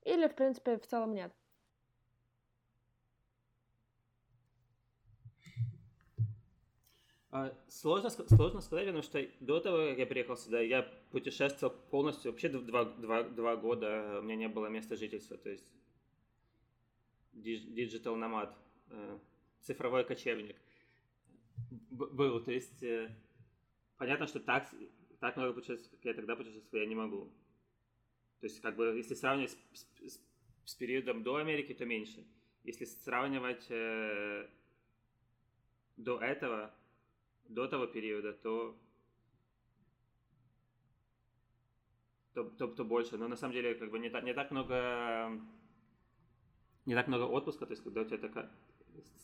[0.02, 1.32] Или, в принципе, в целом нет.
[7.30, 12.30] А, сложно, сложно сказать, потому что до того, как я приехал сюда, я путешествовал полностью,
[12.30, 15.66] вообще два, два, два года у меня не было места жительства, то есть
[17.34, 18.50] digital nomad.
[19.60, 20.56] Цифровой кочевник
[21.90, 22.40] был.
[22.40, 23.14] То есть э,
[23.96, 24.72] понятно, что так,
[25.20, 27.32] так много путешествий, как я тогда путешествовал, я не могу.
[28.40, 30.20] То есть, как бы, если сравнивать с, с,
[30.64, 32.24] с периодом до Америки, то меньше.
[32.64, 34.48] Если сравнивать э,
[35.96, 36.74] до этого,
[37.48, 38.78] до того периода, то,
[42.34, 43.16] то, то, то больше.
[43.16, 45.40] Но на самом деле, как бы, не так, не так много
[46.86, 48.48] не так много отпуска, то есть, когда у тебя такая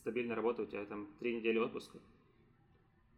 [0.03, 1.97] стабильная работа, у тебя там три недели отпуска.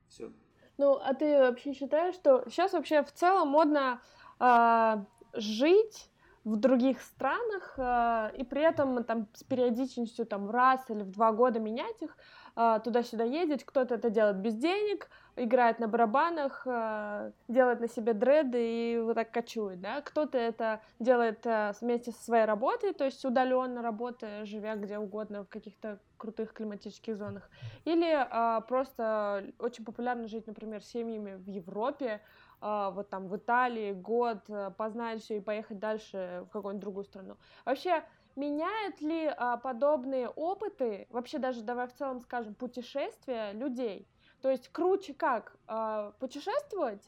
[0.08, 0.32] Все.
[0.78, 4.02] Ну, а ты вообще считаешь, что сейчас вообще в целом модно
[4.40, 4.98] э,
[5.34, 6.12] жить
[6.44, 11.32] в других странах, э, и при этом там с периодичностью там раз или в два
[11.32, 12.16] года менять их,
[12.56, 13.64] э, туда-сюда ездить.
[13.64, 19.16] Кто-то это делает без денег, играет на барабанах, э, делает на себе дреды и вот
[19.16, 20.02] так кочует, да.
[20.02, 21.46] Кто-то это делает
[21.82, 27.18] вместе со своей работой, то есть удаленно работая, живя где угодно в каких-то крутых климатических
[27.18, 27.50] зонах.
[27.84, 28.28] Или
[28.68, 32.22] просто очень популярно жить, например, семьями в Европе,
[32.62, 37.04] а, вот там в Италии год, э, познать все и поехать дальше в какую-нибудь другую
[37.04, 37.38] страну.
[37.66, 38.04] Вообще,
[38.36, 44.08] меняют ли а, подобные опыты, вообще даже давай в целом скажем, путешествия людей?
[44.46, 47.02] То есть круче как а, путешествовать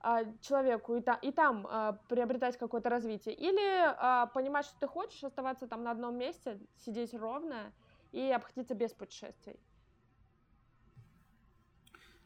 [0.00, 5.22] а, человеку и, та, и там а, приобретать какое-то развитие, или понимать, что ты хочешь
[5.22, 7.74] оставаться там на одном месте, сидеть ровно
[8.10, 9.60] и обходиться без путешествий?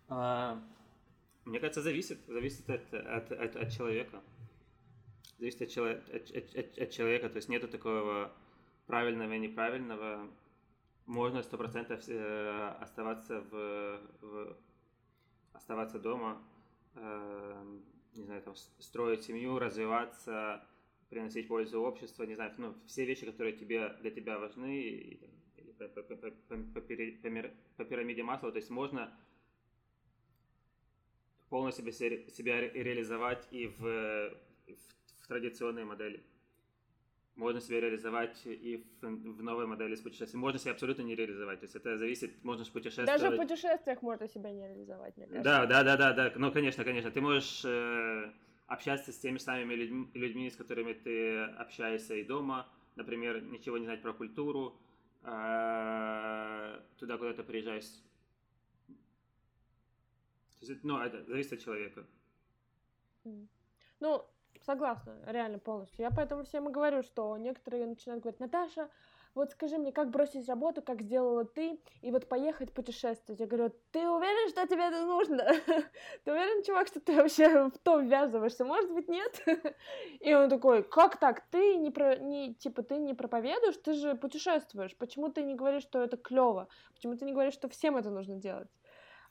[0.08, 4.22] Мне кажется, зависит, зависит от, от, от, от человека.
[5.38, 8.30] Зависит от, чело, от, от, от человека, то есть нету такого
[8.86, 10.30] правильного и неправильного.
[11.06, 14.56] Можно сто процентов э, оставаться в, в
[15.52, 16.42] оставаться дома,
[16.94, 17.78] э,
[18.14, 20.64] не знаю, там, строить семью, развиваться,
[21.08, 25.20] приносить пользу обществу, не знаю, ну, все вещи, которые тебе, для тебя важны, и,
[25.56, 26.80] или по, по, по, по, по,
[27.76, 29.12] по пирамиде масла, то есть можно
[31.48, 34.76] полностью себя, себя реализовать и в, в,
[35.20, 36.22] в традиционной модели.
[37.36, 40.40] Можно себя реализовать и в, в новой модели с путешествием.
[40.40, 41.60] Можно себя абсолютно не реализовать.
[41.60, 43.20] То есть это зависит, можно же путешествовать.
[43.20, 45.44] Даже в путешествиях можно себя не реализовать, мне кажется.
[45.44, 46.32] Да, да, да, да, да.
[46.36, 47.10] Ну, конечно, конечно.
[47.10, 48.32] Ты можешь э,
[48.66, 52.68] общаться с теми самыми людьми, людьми, с которыми ты общаешься и дома.
[52.96, 54.76] Например, ничего не знать про культуру.
[55.24, 57.86] Э, туда, куда ты приезжаешь
[60.62, 62.06] то есть, ну, это зависит от человека.
[63.98, 64.24] Ну,
[64.60, 66.02] согласна, реально полностью.
[66.02, 68.88] Я поэтому всем и говорю, что некоторые начинают говорить, Наташа,
[69.34, 73.40] вот скажи мне, как бросить работу, как сделала ты, и вот поехать путешествовать.
[73.40, 75.44] Я говорю, ты уверен, что тебе это нужно?
[76.24, 78.64] ты уверен, чувак, что ты вообще в то ввязываешься?
[78.64, 79.42] Может быть, нет?
[80.20, 81.40] и он такой, как так?
[81.50, 82.16] Ты не, про...
[82.16, 84.94] не, типа, ты не проповедуешь, ты же путешествуешь.
[84.96, 86.68] Почему ты не говоришь, что это клево?
[86.94, 88.68] Почему ты не говоришь, что всем это нужно делать?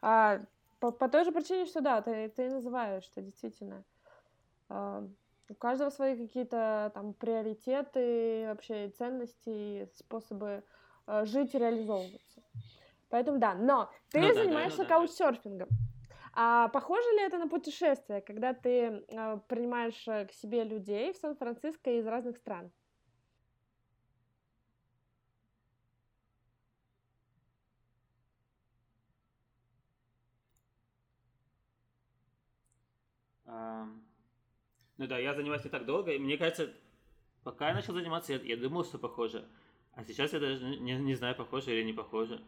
[0.02, 0.42] А,
[0.80, 3.84] по, по той же причине, что да, ты, ты называешь, что действительно
[5.50, 10.64] у каждого свои какие-то там приоритеты, вообще ценности, способы
[11.08, 12.42] э, жить и реализовываться.
[13.10, 15.70] Поэтому да, но ты ну, занимаешься да, да, ну, каучсерфингом.
[16.34, 21.92] А похоже ли это на путешествие, когда ты э, принимаешь к себе людей в Сан-Франциско
[21.92, 22.72] из разных стран?
[35.02, 36.70] Ну да, я занимаюсь не так долго, и мне кажется,
[37.44, 39.44] пока я начал заниматься, я, я думал, что похоже.
[39.96, 42.40] А сейчас я даже не, не знаю, похоже или не похоже.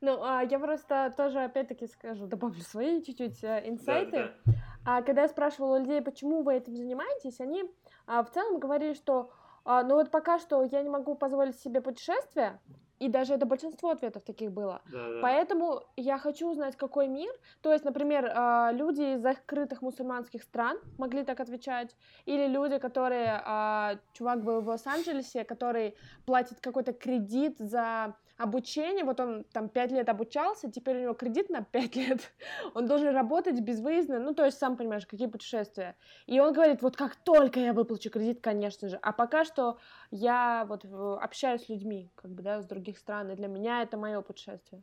[0.00, 4.10] Ну, а я просто тоже, опять-таки, скажу, добавлю свои чуть-чуть э, инсайты.
[4.10, 4.52] Да, да.
[4.86, 7.64] А когда я спрашивала людей, почему вы этим занимаетесь, они
[8.06, 9.30] а, в целом говорили, что
[9.66, 12.62] а, ну вот пока что я не могу позволить себе путешествия,
[13.02, 14.80] и даже это большинство ответов таких было.
[14.92, 15.18] Да, да.
[15.22, 17.32] Поэтому я хочу узнать, какой мир.
[17.60, 21.96] То есть, например, а, люди из закрытых мусульманских стран могли так отвечать.
[22.26, 23.42] Или люди, которые...
[23.44, 29.04] А, чувак был в Лос-Анджелесе, который платит какой-то кредит за обучение.
[29.04, 32.32] Вот он там пять лет обучался, теперь у него кредит на пять лет.
[32.74, 34.18] Он должен работать безвыездно.
[34.18, 35.96] Ну, то есть, сам понимаешь, какие путешествия.
[36.26, 38.96] И он говорит, вот как только я выплачу кредит, конечно же.
[38.96, 39.78] А пока что
[40.10, 40.84] я вот
[41.20, 44.82] общаюсь с людьми, как бы, да, с других стран, и для меня это мое путешествие.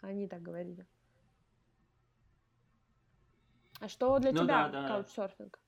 [0.00, 0.86] Они так говорили.
[3.80, 4.88] А что для ну, тебя да, да.
[4.88, 5.58] каучсерфинг?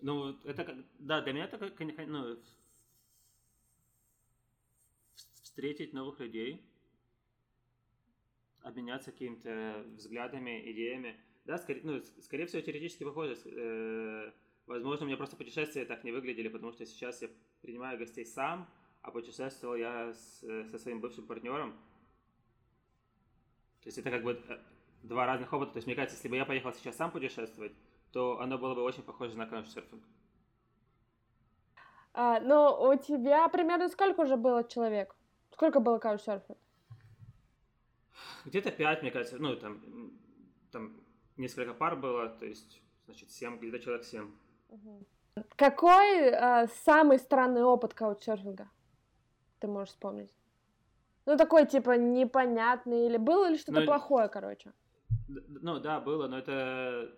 [0.00, 1.58] Ну, это как, да, для меня это
[2.06, 2.36] ну,
[5.56, 6.62] встретить новых людей,
[8.62, 11.18] обменяться какими-то взглядами, идеями.
[11.46, 13.38] Да, скорее, ну, скорее всего, теоретически похоже.
[13.46, 14.32] Э,
[14.66, 17.30] возможно, у меня просто путешествия так не выглядели, потому что сейчас я
[17.62, 18.68] принимаю гостей сам,
[19.00, 21.72] а путешествовал я с, со своим бывшим партнером.
[23.80, 24.58] То есть это как бы э,
[25.04, 25.72] два разных опыта.
[25.72, 27.72] То есть мне кажется, если бы я поехал сейчас сам путешествовать,
[28.12, 30.04] то оно было бы очень похоже на каучсерфинг.
[32.12, 35.15] А, но у тебя примерно сколько уже было человек?
[35.56, 36.58] Сколько было каучсерфинг?
[38.44, 39.38] Где-то пять, мне кажется.
[39.38, 39.80] Ну, там,
[40.70, 41.00] там
[41.38, 44.30] несколько пар было, то есть, значит, семь, где-то человек семь.
[45.56, 48.68] Какой э, самый странный опыт каучсерфинга?
[49.58, 50.30] ты можешь вспомнить?
[51.24, 54.74] Ну, такой, типа, непонятный, или было ли что-то ну, плохое, короче?
[55.28, 57.16] Ну, да, было, но это...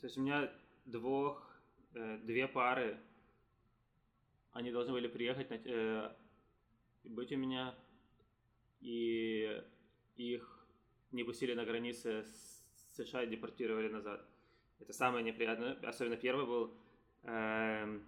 [0.00, 0.52] То есть у меня
[0.84, 1.50] двух,
[1.94, 2.96] э, две пары,
[4.52, 6.12] они должны были приехать, на, э,
[7.08, 7.74] быть у меня,
[8.80, 9.62] и
[10.16, 10.66] их
[11.12, 14.26] не пустили на границе с США и депортировали назад.
[14.78, 16.74] Это самое неприятное, особенно первый был
[17.22, 18.00] э,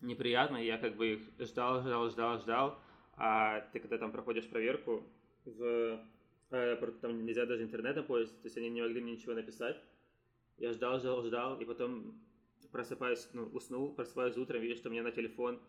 [0.00, 2.78] неприятный, я как бы их ждал, ждал, ждал, ждал,
[3.16, 5.04] а ты когда там проходишь проверку,
[5.44, 6.00] в
[6.50, 9.76] аэропорту там нельзя даже интернетом пользоваться, то есть они не могли мне ничего написать.
[10.58, 12.20] Я ждал, ждал, ждал, и потом
[12.70, 15.60] просыпаюсь, ну, уснул, просыпаюсь утром, вижу, что меня на телефон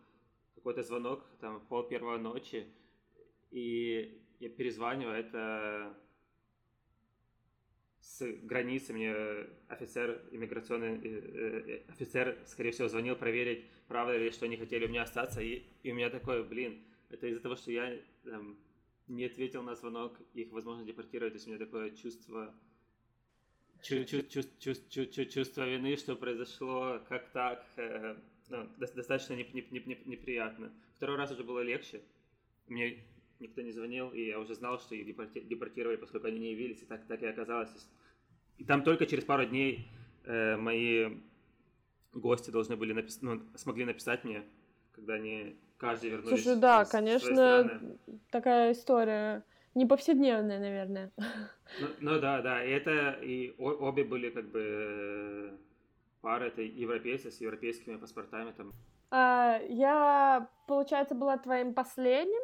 [0.54, 2.66] какой-то звонок, там, пол первого ночи,
[3.50, 5.96] и я перезваниваю, это
[8.00, 9.14] с границы мне
[9.68, 14.88] офицер иммиграционный, э, э, офицер, скорее всего, звонил проверить, правда ли, что они хотели у
[14.88, 18.58] меня остаться, и, и у меня такое, блин, это из-за того, что я там,
[19.06, 22.54] не ответил на звонок, их, возможно, депортировать, то есть у меня такое чувство,
[23.82, 27.64] чу, чу, чу, чу, чу, чу, чувство вины, что произошло как так,
[28.52, 30.72] э, ну, достаточно не, не, неприятно.
[30.96, 32.02] Второй раз уже было легче,
[32.68, 33.04] мне
[33.40, 36.86] никто не звонил, и я уже знал, что их депортировали, поскольку они не явились, и
[36.86, 37.70] так, так и оказалось.
[38.58, 39.88] И там только через пару дней
[40.24, 41.18] э, мои
[42.12, 43.20] гости должны были напис...
[43.22, 44.44] ну, смогли написать мне,
[44.92, 46.42] когда они каждый вернулись.
[46.42, 47.80] Слушай, да, конечно,
[48.30, 51.10] такая история не повседневная, наверное.
[51.80, 55.58] Ну, ну да, да, и это и обе были как бы
[56.22, 58.72] э, пары, это европейцы с европейскими паспортами там.
[59.10, 62.42] А, я, получается, была твоим последним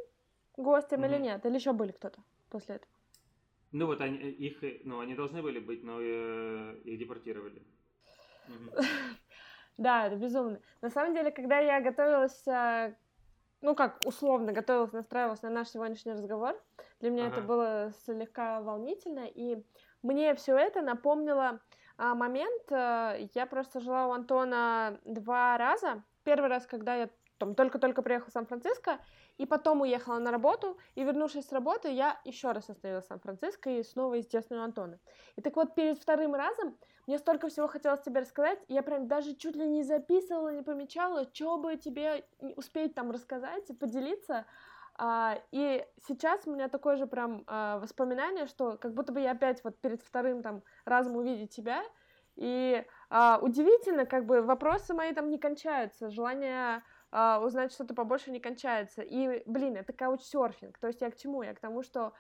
[0.57, 1.09] гостем mm-hmm.
[1.09, 1.47] или нет?
[1.47, 2.93] Или еще были кто-то после этого?
[3.73, 7.63] Ну вот они, э, их, э, ну они должны были быть, но э, их депортировали.
[9.77, 10.61] Да, это безумно.
[10.81, 12.45] На самом деле, когда я готовилась,
[13.61, 16.61] ну как условно готовилась, настраивалась на наш сегодняшний разговор,
[16.99, 19.63] для меня это было слегка волнительно, и
[20.03, 21.61] мне все это напомнило
[21.99, 26.05] момент, я просто жила у Антона два раза.
[26.25, 28.99] Первый раз, когда я там только-только приехала в Сан-Франциско,
[29.37, 33.71] и потом уехала на работу, и вернувшись с работы, я еще раз остановилась в Сан-Франциско
[33.71, 34.99] и снова, естественно, у Антона.
[35.37, 39.35] И так вот, перед вторым разом мне столько всего хотелось тебе рассказать, я прям даже
[39.37, 44.45] чуть ли не записывала, не помечала, что бы тебе успеть там рассказать и поделиться.
[44.99, 49.31] А, и сейчас у меня такое же прям а, воспоминание, что как будто бы я
[49.31, 51.83] опять вот перед вторым там разом увидеть тебя,
[52.35, 58.31] и а, удивительно, как бы вопросы мои там не кончаются, желание а, узнать что-то побольше
[58.31, 59.03] не кончается.
[59.03, 60.79] И, блин, это каучсерфинг.
[60.79, 61.43] То есть я к чему?
[61.43, 62.13] Я к тому, что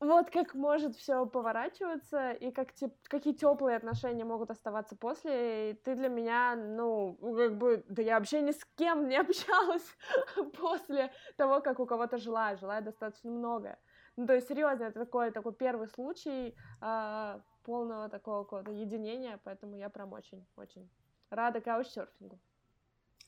[0.00, 2.94] вот как может все поворачиваться, и как теп...
[3.04, 5.70] какие теплые отношения могут оставаться после.
[5.70, 9.96] И ты для меня, ну, как бы, да я вообще ни с кем не общалась
[10.58, 12.56] после того, как у кого-то жила.
[12.56, 13.78] Жила достаточно много.
[14.16, 19.76] Ну, то есть, серьезно, это такой, такой первый случай э, полного такого какого-то единения, поэтому
[19.76, 20.90] я прям очень-очень
[21.28, 22.40] рада каучсерфингу.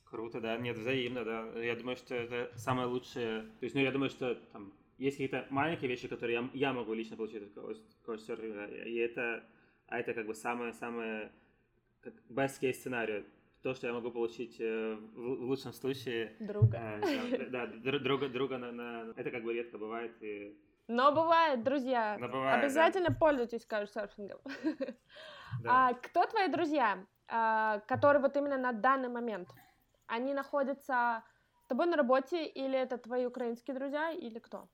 [0.05, 1.49] Круто, да, нет, взаимно, да.
[1.61, 3.43] Я думаю, что это самое лучшее.
[3.43, 6.95] То есть, ну, я думаю, что там есть какие-то маленькие вещи, которые я, я могу
[6.95, 9.45] лично получить от коучсерфинга, и это,
[9.87, 11.33] а это как бы самое-самое
[12.01, 13.25] как best case сценарий.
[13.63, 16.35] То, что я могу получить э, в, в лучшем случае.
[16.41, 16.79] Друга.
[16.79, 19.13] Э, да, да, друга, друга на, на...
[19.17, 20.21] Это как бы редко бывает.
[20.21, 20.59] И...
[20.89, 22.17] Но бывает, друзья.
[22.19, 23.15] Но бывает, Обязательно да.
[23.15, 24.41] пользуйтесь каучсерфингом.
[25.63, 25.91] Да.
[25.91, 29.51] А кто твои друзья, а, которые вот именно на данный момент?
[30.07, 31.23] Они находятся
[31.63, 34.69] с тобой на работе, или это твои украинские друзья, или кто?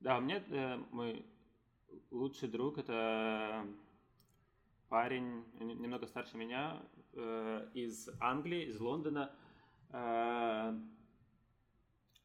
[0.00, 1.26] Да, у меня э, мой
[2.12, 3.66] лучший друг это
[4.88, 6.80] парень немного старше меня
[7.14, 9.34] э, из Англии, из Лондона.
[9.90, 10.72] Э,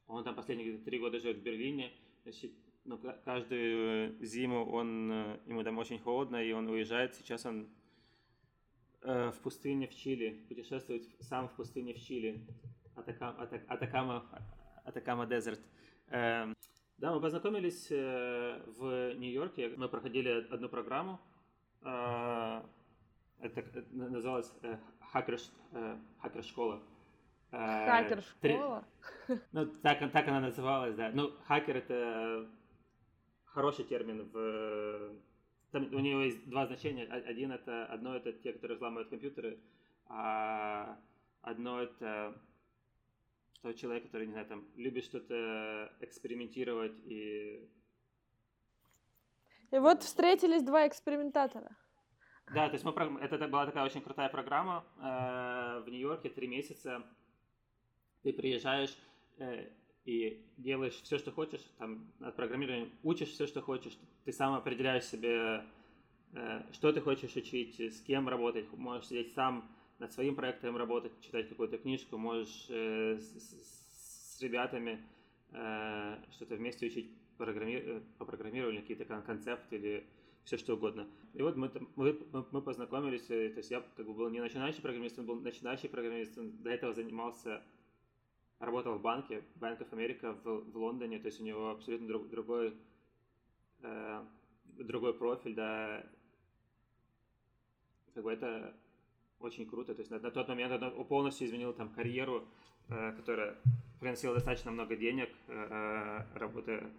[0.08, 1.92] он там последние три года живет в Берлине.
[2.22, 2.52] Значит,
[2.86, 7.16] ну, каждую зиму он, э, ему там очень холодно, и он уезжает.
[7.16, 7.68] Сейчас он
[9.02, 12.46] э, в пустыне в Чили, путешествовать сам в пустыне в Чили,
[12.96, 14.46] Атакама, Атакама,
[14.86, 15.62] Атакама Дезерт.
[16.10, 16.54] Э,
[16.98, 21.20] да, мы познакомились э, в Нью-Йорке, мы проходили одну программу,
[21.82, 22.62] э,
[23.40, 24.78] это называлось э,
[25.12, 25.40] хакер,
[25.74, 26.82] э, хакер-школа.
[27.52, 28.86] Хакер-школа?
[29.52, 31.12] Ну, так, так она называлась, да.
[31.14, 32.48] Ну, хакер— это
[33.46, 35.14] хороший термин в
[35.74, 37.06] там у него есть два значения.
[37.06, 39.60] Один это одно это те, которые взламывают компьютеры,
[40.06, 41.00] а
[41.42, 42.36] одно это
[43.64, 47.68] тот человек, который, не знаю, там, любит что-то экспериментировать и...
[49.72, 51.76] И вот встретились два экспериментатора.
[52.54, 52.92] Да, то есть мы,
[53.22, 57.02] это была такая очень крутая программа э, в Нью-Йорке, три месяца.
[58.22, 58.96] Ты приезжаешь
[59.38, 59.70] э,
[60.06, 65.06] и делаешь все, что хочешь, там, от программирования учишь все, что хочешь, ты сам определяешь
[65.06, 65.66] себе
[66.34, 69.68] э, что ты хочешь учить, с кем работать, можешь сидеть сам
[70.04, 75.02] над своим проектом работать, читать какую-то книжку, можешь э, с, с ребятами
[75.54, 77.76] э, что-то вместе учить программи...
[77.76, 80.06] Э, по программированию, какие-то концепты или
[80.44, 81.08] все что угодно.
[81.34, 82.20] И вот мы, мы,
[82.52, 85.88] мы познакомились, э, то есть я как бы был не начинающий программист, он был начинающий
[85.88, 87.64] программист, он до этого занимался,
[88.60, 92.28] работал в банке, Bank of America в, в Лондоне, то есть у него абсолютно друг,
[92.28, 92.74] другой,
[93.84, 94.26] э,
[94.80, 96.06] другой профиль, да,
[98.14, 98.76] как бы это
[99.44, 102.44] очень круто, то есть на, на тот момент он полностью изменил там карьеру,
[102.90, 103.56] э, которая
[104.00, 106.90] приносила достаточно много денег, э, э работая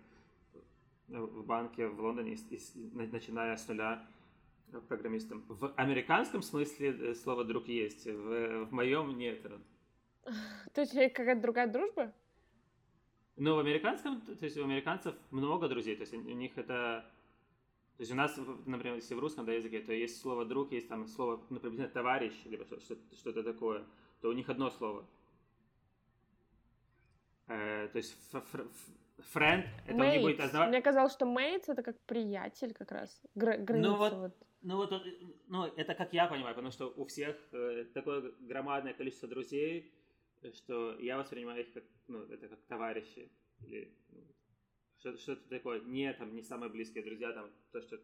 [1.09, 2.37] в банке в Лондоне,
[2.93, 4.03] начиная с нуля
[4.89, 5.45] программистом.
[5.49, 9.43] В американском смысле э, слово «друг» есть, в, в моем нет.
[10.73, 12.13] То есть какая-то другая дружба?
[13.37, 17.05] Ну, в американском, то есть у американцев много друзей, то есть у них это...
[17.97, 18.37] То есть у нас,
[18.67, 22.35] например, если в русском да, языке, то есть слово «друг», есть там слово, например, «товарищ»,
[22.45, 23.85] либо что-то такое,
[24.21, 25.07] то у них одно слово.
[27.47, 28.17] Э, то есть
[29.33, 30.17] Френд, это mates.
[30.17, 30.69] не будет ознавать...
[30.71, 33.23] Мне казалось, что мейтс это как приятель как раз.
[33.35, 34.33] Гра- граница ну вот, вот.
[34.63, 34.93] Ну вот,
[35.47, 39.93] ну это как я понимаю, потому что у всех э, такое громадное количество друзей,
[40.55, 43.31] что я воспринимаю их как, ну, это как товарищи.
[43.61, 44.23] Или ну,
[45.05, 45.81] что- что-то такое.
[45.81, 47.99] Не, там, не самые близкие друзья, там, то, что...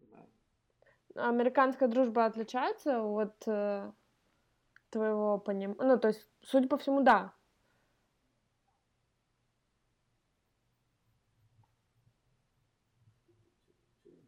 [0.00, 0.28] Не.
[1.14, 3.92] Американская дружба отличается от э,
[4.90, 5.80] твоего понимания?
[5.80, 7.32] Ну, то есть, судя по всему, да.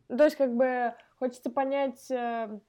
[0.09, 2.61] То есть, как бы, хочется понять, э,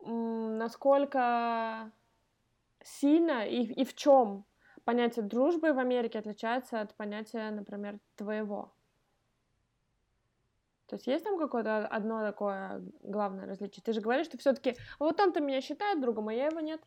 [0.00, 1.90] насколько
[2.84, 4.46] сильно и, и в чем
[4.86, 8.72] понятие дружбы в Америке отличается от понятия, например, твоего.
[10.86, 13.82] То есть есть там какое-то одно такое главное различие?
[13.82, 16.80] Ты же говоришь, что все-таки вот он-то меня считает другом, а я его нет.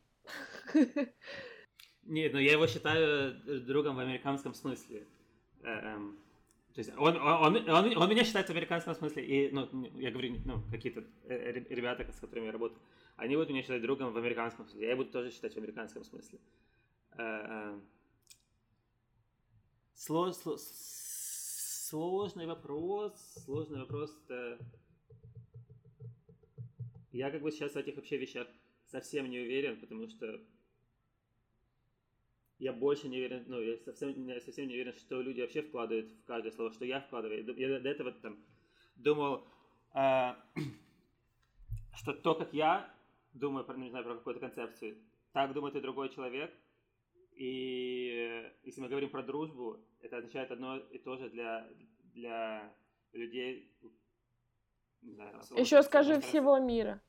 [2.03, 3.35] Нет, но я его считаю
[3.65, 5.05] другом в американском смысле.
[5.63, 6.17] Эм,
[6.73, 10.37] то есть он, он, он, он меня считает в американском смысле, и, ну, я говорю,
[10.45, 12.79] ну, какие-то э, ребята, с которыми я работаю,
[13.17, 16.39] они будут меня считать другом в американском смысле, я буду тоже считать в американском смысле.
[17.19, 17.79] Э, э,
[19.93, 20.61] слож, слож,
[21.89, 23.13] сложный вопрос,
[23.43, 24.17] сложный вопрос.
[27.11, 28.47] Я как бы сейчас в этих вообще вещах
[28.85, 30.39] совсем не уверен, потому что
[32.57, 36.09] я больше не уверен, ну, я совсем, я совсем не уверен, что люди вообще вкладывают
[36.11, 37.43] в каждое слово, что я вкладываю.
[37.57, 38.37] Я до этого там
[38.95, 39.45] думал,
[39.93, 40.35] э,
[41.97, 42.95] что то, как я
[43.33, 44.97] думаю, про, не знаю, про какую-то концепцию,
[45.33, 46.53] так думает и другой человек.
[47.39, 51.65] И если мы говорим про дружбу, это означает одно и то же для,
[52.13, 52.75] для
[53.13, 53.71] людей.
[55.01, 57.01] Знаю, Еще скажи всего мира.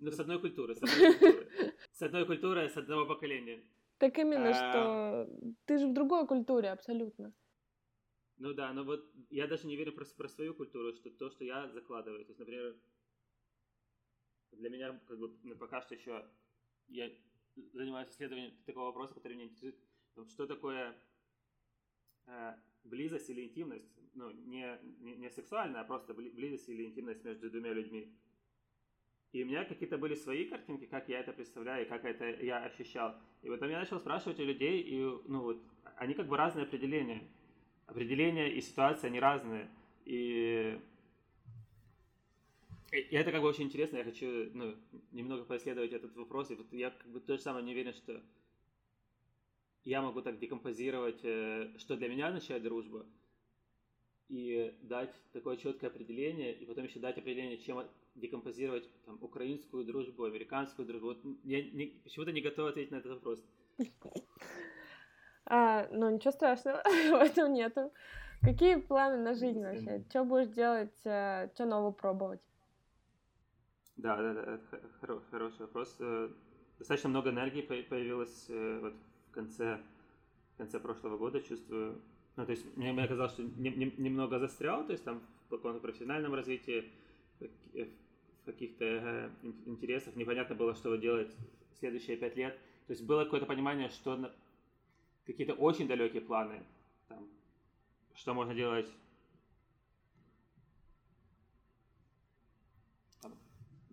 [0.00, 1.74] Ну, с одной культуры, с одной культуры.
[1.92, 3.62] С одной культуры, с одного поколения.
[3.98, 4.54] Так именно, а...
[4.54, 7.32] что ты же в другой культуре абсолютно.
[8.38, 11.44] Ну да, но вот я даже не верю про, про свою культуру, что то, что
[11.44, 12.24] я закладываю.
[12.24, 12.74] То есть, например,
[14.52, 16.24] для меня как бы ну, пока что еще
[16.88, 17.08] я
[17.72, 19.76] занимаюсь исследованием такого вопроса, который меня интересует.
[20.28, 20.94] Что такое
[22.26, 23.88] э, близость или интимность?
[24.14, 28.12] Ну, не, не, не сексуальная, а просто близость или интимность между двумя людьми.
[29.32, 33.14] И у меня какие-то были свои картинки, как я это представляю, как это я ощущал.
[33.42, 34.98] И потом я начал спрашивать у людей, и
[35.28, 35.62] ну вот,
[35.96, 37.22] они как бы разные определения.
[37.86, 39.70] Определения и ситуации, они разные.
[40.04, 40.80] И,
[42.92, 44.74] и это как бы очень интересно, я хочу ну,
[45.12, 46.50] немного поисследовать этот вопрос.
[46.50, 48.22] И вот я как бы то же самое не уверен, что
[49.84, 53.06] я могу так декомпозировать, э, что для меня означает дружба,
[54.28, 57.84] и дать такое четкое определение, и потом еще дать определение, чем
[58.14, 61.08] декомпозировать там, украинскую дружбу, американскую дружбу?
[61.08, 63.44] Вот я не, почему-то не готова ответить на этот вопрос.
[65.52, 67.90] А, ну, ничего страшного в этом нету.
[68.40, 70.04] Какие планы на жизнь вообще?
[70.08, 72.40] Что будешь делать, э, что нового пробовать?
[74.02, 74.60] Да, да, да,
[75.02, 75.96] хоро- хороший вопрос.
[76.00, 76.30] Э,
[76.78, 78.94] достаточно много энергии появилось э, вот
[79.28, 79.78] в конце,
[80.54, 82.00] в конце прошлого года, чувствую.
[82.36, 85.50] Ну, то есть мне, мне казалось, что не, не, немного застрял, то есть там в
[85.50, 86.90] каком-то профессиональном развитии,
[87.40, 89.30] в каких-то э,
[89.66, 91.36] интересах, непонятно было, что делать
[91.78, 92.54] следующие пять лет.
[92.86, 94.32] То есть было какое-то понимание, что
[95.26, 96.62] какие-то очень далекие планы,
[97.08, 97.28] там,
[98.14, 98.90] что можно делать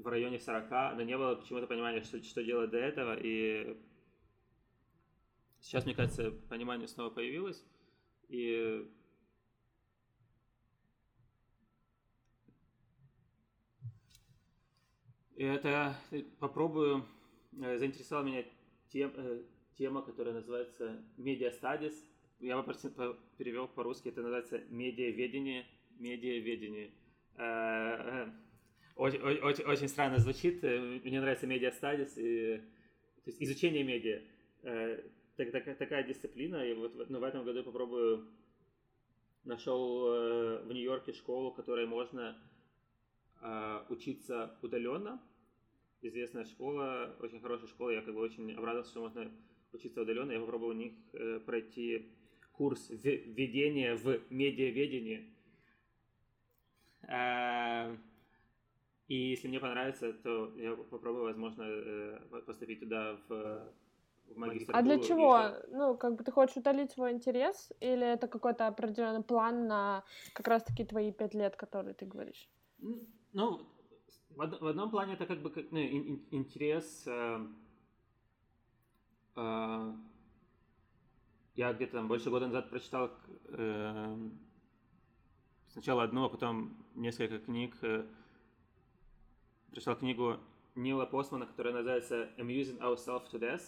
[0.07, 3.77] в районе 40, но не было почему-то понимания, что, что делать до этого, и
[5.59, 7.61] сейчас, мне кажется, понимание снова появилось,
[8.29, 8.89] и
[15.37, 15.95] Это
[16.39, 17.05] попробую
[17.51, 18.43] заинтересовала меня
[18.87, 19.13] тем,
[19.77, 21.93] тема, которая называется Media Studies.
[22.39, 22.91] Я попросил,
[23.37, 25.67] перевел по-русски, это называется медиаведение,
[25.99, 26.91] медиаведение.
[28.97, 30.63] Очень, очень, очень странно звучит.
[30.63, 32.57] Мне нравится Media Studies, и,
[33.23, 34.21] то есть изучение медиа.
[35.37, 38.27] Так, так, такая дисциплина, и вот ну, в этом году попробую
[39.43, 42.35] нашел э, в Нью-Йорке школу, которой можно
[43.41, 45.21] э, учиться удаленно.
[46.01, 49.31] Известная школа, очень хорошая школа, я как бы очень обрадовался, что можно
[49.73, 50.31] учиться удаленно.
[50.31, 52.11] Я попробовал у них э, пройти
[52.51, 55.33] курс введения в медиаведение.
[59.07, 63.71] И если мне понравится, то я попробую, возможно, поступить туда в
[64.29, 64.79] в магистратуру.
[64.79, 65.39] А для чего?
[65.39, 65.71] И...
[65.71, 70.03] Ну, как бы ты хочешь утолить свой интерес, или это какой-то определенный план на
[70.33, 72.49] как раз-таки твои пять лет, которые ты говоришь?
[73.33, 73.65] Ну,
[74.29, 77.07] в, од- в одном плане это как бы как, ну, ин- интерес.
[77.07, 77.47] Э,
[79.35, 79.93] э,
[81.55, 83.11] я где-то там больше года назад прочитал
[83.45, 84.29] э,
[85.67, 87.77] сначала одну, а потом несколько книг.
[87.81, 88.05] Э,
[89.71, 90.37] прочитал книгу
[90.75, 93.63] Нила Постмана, которая называется Amusing Ourselves to Death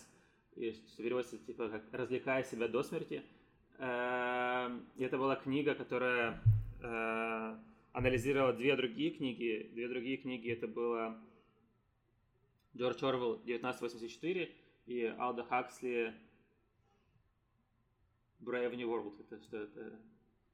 [0.56, 3.24] и что переводится типа как «развлекая себя до смерти».
[3.78, 6.42] Эм, и это была книга, которая
[6.82, 7.58] э,
[7.94, 9.70] анализировала две другие книги.
[9.74, 11.18] Две другие книги это было
[12.76, 14.54] Джордж Орвелл 1984
[14.88, 16.14] и Алда Хаксли
[18.42, 19.14] Brave New World.
[19.20, 20.00] Это что это?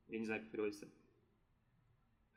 [0.08, 0.88] Я не знаю, как переводится.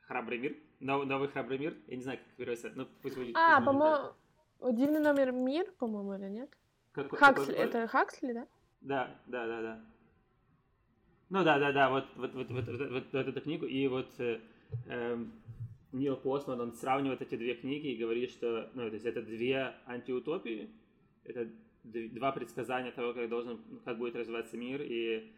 [0.01, 0.57] Храбрый мир?
[0.79, 1.75] Новый, новый храбрый мир?
[1.87, 2.71] Я не знаю, как переводится.
[2.75, 3.35] Ну, пусть будет.
[3.35, 4.13] А, по-моему,
[4.61, 6.49] Дивный номер мир, по-моему, или нет?
[6.91, 7.65] Как, Хаксли, какой...
[7.65, 8.47] это Хаксли, да?
[8.81, 9.81] Да, да, да, да.
[11.29, 14.09] Ну да, да, да, вот, вот, вот, вот, вот, вот, вот эту книгу, и вот
[14.19, 14.41] э,
[14.87, 15.25] э,
[15.91, 19.75] Нил Постман, он сравнивает эти две книги и говорит, что, ну, то есть это две
[19.85, 20.71] антиутопии,
[21.23, 21.47] это
[21.83, 25.31] два предсказания того, как должен, как будет развиваться мир, и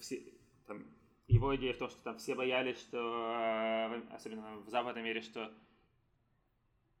[0.00, 0.22] все,
[0.66, 0.84] там,
[1.28, 5.52] его идея в том, что там все боялись, что, э, особенно в западном мире, что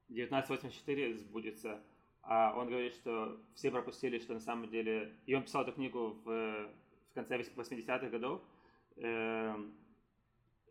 [0.08, 1.80] 1984 сбудется,
[2.22, 5.12] а он говорит, что все пропустили, что на самом деле...
[5.26, 6.68] И он писал эту книгу в,
[7.10, 8.40] в конце 80-х годов,
[8.96, 9.56] э,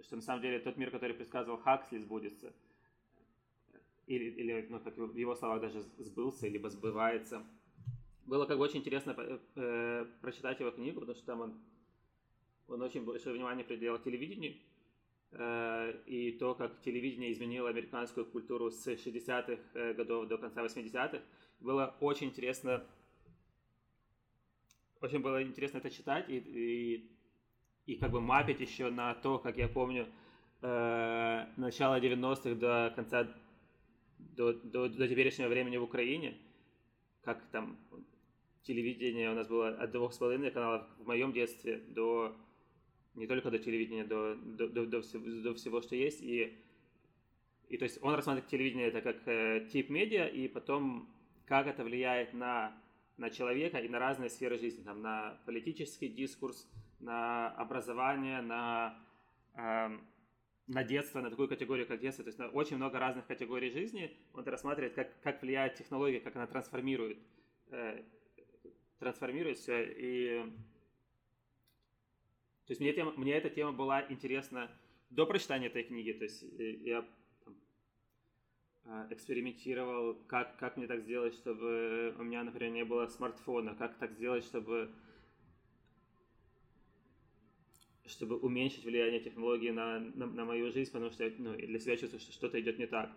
[0.02, 2.54] что на самом деле тот мир, который предсказывал Хаксли, сбудется.
[4.08, 7.43] Или, или ну, как в его словах, даже сбылся, либо сбывается.
[8.26, 9.16] Было как бы очень интересно
[9.56, 11.60] э, прочитать его книгу, потому что там он,
[12.72, 14.55] он очень большое внимание приделал телевидению,
[15.34, 21.22] Э, и то, как телевидение изменило американскую культуру с 60-х э, годов до конца 80-х.
[21.61, 22.84] Было очень интересно,
[24.99, 27.11] очень было интересно это читать и, и,
[27.86, 30.07] и как бы мапить еще на то, как я помню,
[30.61, 33.34] э, начало 90-х до конца,
[34.17, 36.38] до, до, до теперешнего времени в Украине,
[37.22, 37.78] как там
[38.63, 42.36] телевидение у нас было от двух с половиной каналов в моем детстве до
[43.16, 46.22] не только до телевидения, до, до, до, до, всего, до всего, что есть.
[46.22, 46.57] И,
[47.70, 51.09] и то есть он рассматривает телевидение это как э, тип медиа, и потом
[51.45, 52.74] как это влияет на,
[53.18, 56.68] на человека и на разные сферы жизни, там, на политический дискурс,
[56.99, 58.97] на образование, на,
[59.55, 59.89] э,
[60.68, 62.24] на детство, на такую категорию, как детство.
[62.24, 66.36] То есть на очень много разных категорий жизни он рассматривает, как, как влияет технология, как
[66.38, 67.18] она трансформирует,
[67.72, 68.03] э,
[68.99, 69.84] трансформирует все.
[69.84, 70.45] И
[72.72, 74.72] то есть мне, тема, мне эта тема была интересна
[75.09, 76.13] до прочитания этой книги.
[76.13, 77.05] То есть э, я
[78.86, 83.97] а, экспериментировал, как, как мне так сделать, чтобы у меня, например, не было смартфона, как
[83.97, 84.89] так сделать, чтобы
[88.05, 92.22] чтобы уменьшить влияние технологий на, на, на мою жизнь, потому что ну, для себя чувствую,
[92.22, 93.11] что что-то идет не так.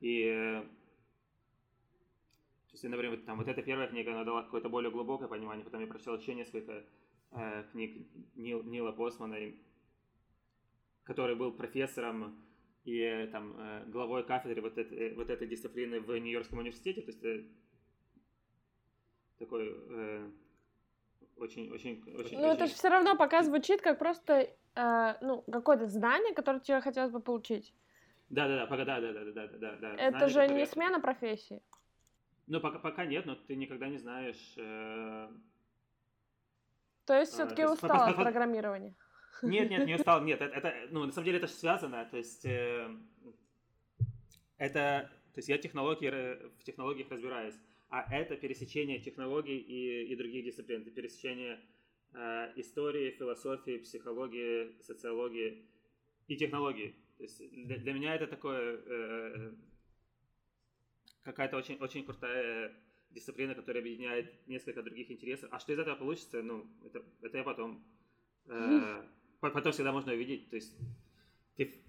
[0.00, 5.28] И э, то есть, например, там, вот эта первая книга, она дала какое-то более глубокое
[5.28, 6.84] понимание, потом я прочитал еще несколько
[7.32, 9.36] э, книг Нил, Нила Постмана,
[11.04, 12.36] который был профессором
[12.84, 17.02] и э, там э, главой кафедры вот, этой, вот этой дисциплины в Нью-Йоркском университете.
[17.02, 17.44] То есть э,
[19.38, 20.30] такой э,
[21.36, 22.38] очень, очень, очень.
[22.38, 22.54] Ну, очень...
[22.54, 27.10] это же все равно пока звучит как просто э, ну, какое-то знание, которое тебе хотелось
[27.10, 27.74] бы получить.
[28.30, 29.94] Да, да, да, пока, да, да, да, да, да, да.
[29.94, 31.62] Это знание, же не смена профессии.
[32.48, 34.54] Ну, пока, пока нет, но ты никогда не знаешь.
[34.56, 35.28] Э
[37.06, 38.94] то есть все-таки а, устал от программирования?
[39.42, 42.16] Нет, нет, не устал, нет, это, это ну, на самом деле это же связано, то
[42.16, 42.88] есть э,
[44.58, 46.10] это, то есть я технологии,
[46.58, 47.54] в технологиях разбираюсь,
[47.88, 51.60] а это пересечение технологий и, и других дисциплин, это пересечение
[52.12, 55.64] э, истории, философии, психологии, социологии
[56.26, 56.96] и технологии.
[57.18, 59.52] То есть для, для меня это такое, э,
[61.22, 62.74] какая-то очень, очень крутая
[63.16, 65.48] дисциплина, которая объединяет несколько других интересов.
[65.52, 67.82] А что из этого получится, ну, это, это я потом...
[68.46, 69.02] Э,
[69.40, 70.50] потом всегда можно увидеть.
[70.50, 70.76] То есть
[71.56, 71.82] ты...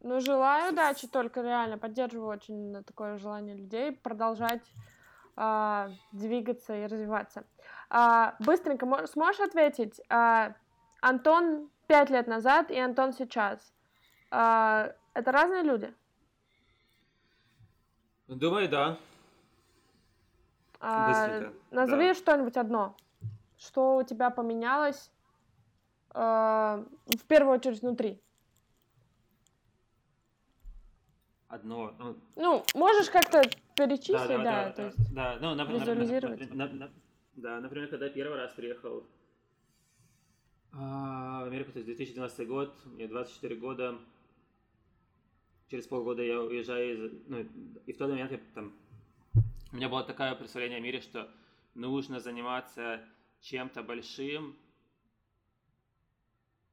[0.00, 1.78] Ну, желаю удачи только, реально.
[1.78, 4.68] Поддерживаю очень такое желание людей продолжать
[5.36, 7.44] э, двигаться и развиваться.
[7.90, 10.00] Э, быстренько сможешь ответить?
[10.10, 10.54] Э,
[11.00, 13.72] Антон пять лет назад и Антон сейчас.
[14.32, 15.94] Э, это разные люди?
[18.26, 18.98] Думаю, да.
[20.84, 22.14] А, назови да.
[22.14, 22.96] что-нибудь одно.
[23.56, 25.12] Что у тебя поменялось
[26.12, 28.20] э, в первую очередь внутри?
[31.46, 31.94] Одно.
[31.98, 33.42] Ну, ну можешь как-то
[33.76, 36.50] перечислить, да, да, да, то есть да, ну, на, визуализировать.
[36.52, 36.90] На, на, на,
[37.36, 39.06] да, например, когда я первый раз приехал
[40.72, 43.98] а, в Америку, то есть 2012 год, мне 24 года,
[45.68, 47.46] через полгода я уезжаю, из, ну,
[47.86, 48.72] и в тот момент я там
[49.72, 51.30] у меня было такое представление о мире, что
[51.74, 53.00] нужно заниматься
[53.40, 54.54] чем-то большим,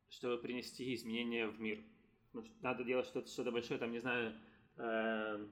[0.09, 1.79] чтобы принести изменения в мир.
[2.33, 4.33] Ну, надо делать что-то что большое, там, не знаю,
[4.77, 5.45] э,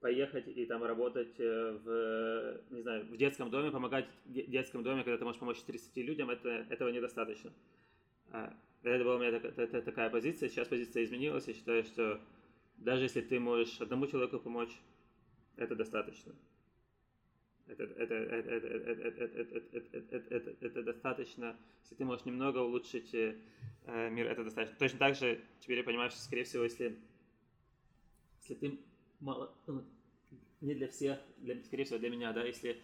[0.00, 5.02] поехать и там работать э, в, не знаю, в детском доме, помогать в детском доме,
[5.02, 7.50] когда ты можешь помочь 30 людям, это, этого недостаточно.
[8.32, 12.20] А, это была у меня такая, такая позиция, сейчас позиция изменилась, я считаю, что
[12.76, 14.80] даже если ты можешь одному человеку помочь,
[15.56, 16.34] это достаточно.
[17.66, 17.86] Это,
[20.82, 21.56] достаточно.
[21.82, 23.36] Если ты можешь немного улучшить э,
[24.10, 24.78] мир, это достаточно.
[24.78, 26.98] Точно так же теперь я понимаю, что, скорее всего, если,
[28.42, 28.78] если ты
[29.20, 29.82] мало, ну,
[30.60, 32.78] не для всех, для, скорее всего, для меня, да, если,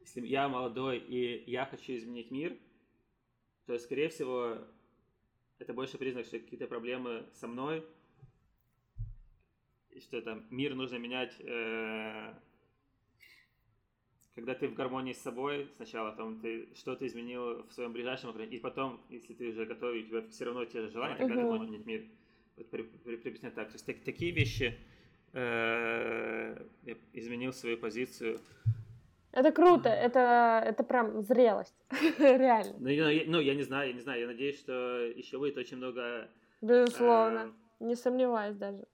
[0.00, 2.56] если я молодой и я хочу изменить мир,
[3.66, 4.58] то, скорее всего,
[5.58, 7.84] это больше признак, что какие-то проблемы со мной,
[10.00, 12.34] что там мир нужно менять, э,
[14.34, 18.58] когда ты в гармонии с собой сначала, там ты что-то изменил в своем ближайшем окружении,
[18.58, 21.34] и потом, если ты уже готов, и у тебя все равно те же желания, тогда
[21.34, 21.40] uh-huh.
[21.40, 22.04] ты можешь менять мир.
[22.56, 22.82] Вот при,
[23.50, 23.68] так.
[23.68, 24.78] То есть так, такие вещи
[25.32, 28.38] э, я изменил свою позицию.
[29.32, 31.74] Это круто, это, это прям зрелость,
[32.18, 32.74] реально.
[32.78, 35.76] Ну я, ну, я не знаю, я не знаю, я надеюсь, что еще будет очень
[35.76, 36.28] много...
[36.62, 38.86] Безусловно, э, не сомневаюсь даже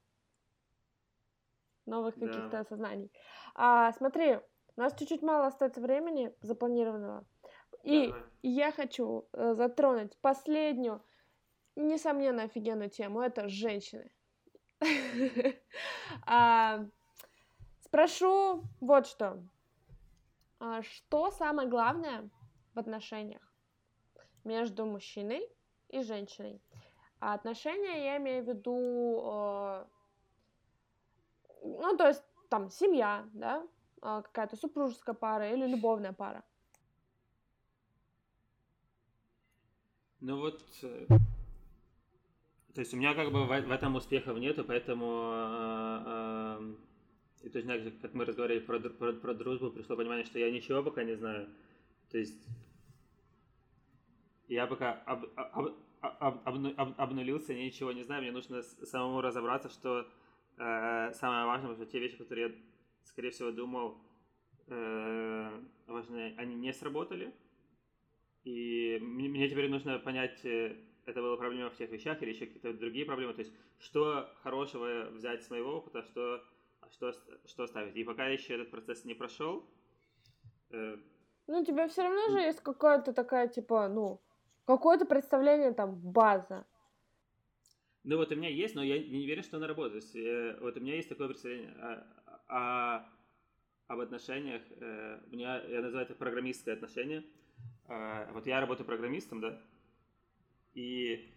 [1.87, 3.11] новых каких-то осознаний.
[3.55, 4.39] А, смотри,
[4.77, 7.25] у нас чуть-чуть мало остается времени запланированного.
[7.83, 8.23] И Давай.
[8.43, 11.03] я хочу э, затронуть последнюю,
[11.77, 13.21] несомненно, офигенную тему.
[13.21, 14.11] Это женщины.
[16.27, 16.85] А,
[17.81, 19.43] спрошу вот что.
[20.61, 22.29] А что самое главное
[22.75, 23.43] в отношениях
[24.45, 25.49] между мужчиной
[25.89, 26.61] и женщиной?
[27.21, 29.85] А отношения я имею в виду э,
[31.63, 33.67] ну, то есть там семья, да,
[34.01, 36.45] а, какая-то супружеская пара или любовная пара.
[40.21, 41.07] Ну вот, э,
[42.75, 46.75] то есть у меня как бы в, в этом успехов нету, поэтому э, э,
[47.43, 50.83] и точно так как мы разговаривали про, про, про дружбу, пришло понимание, что я ничего
[50.83, 51.49] пока не знаю.
[52.11, 52.47] То есть
[54.49, 59.69] я пока об, об, об, об, об, обнулился, ничего не знаю, мне нужно самому разобраться,
[59.69, 60.07] что
[60.59, 62.55] э, самое важное, потому что те вещи, которые я,
[63.05, 63.99] скорее всего, думал
[64.69, 67.33] э, важны, они не сработали.
[68.45, 70.77] И мне теперь нужно понять, э,
[71.07, 73.35] это была проблема в тех вещах или еще какие-то другие проблемы.
[73.35, 76.43] То есть, что хорошего взять с моего опыта, что,
[76.91, 77.13] что,
[77.47, 77.97] что оставить.
[77.97, 79.65] И пока еще этот процесс не прошел...
[80.71, 80.97] Э...
[81.49, 84.21] Ну, у тебя все равно же есть какое-то такая, типа, ну,
[84.65, 86.65] какое-то представление, там, база.
[88.05, 90.03] Ну вот у меня есть, но я не верю, что она работает.
[90.03, 92.05] есть, э, вот у меня есть такое представление о,
[92.49, 93.07] о,
[93.87, 94.63] об отношениях.
[94.81, 97.25] Э, у меня, я называю это программистское отношение.
[97.89, 99.63] Э, вот я работаю программистом, да,
[100.75, 101.29] и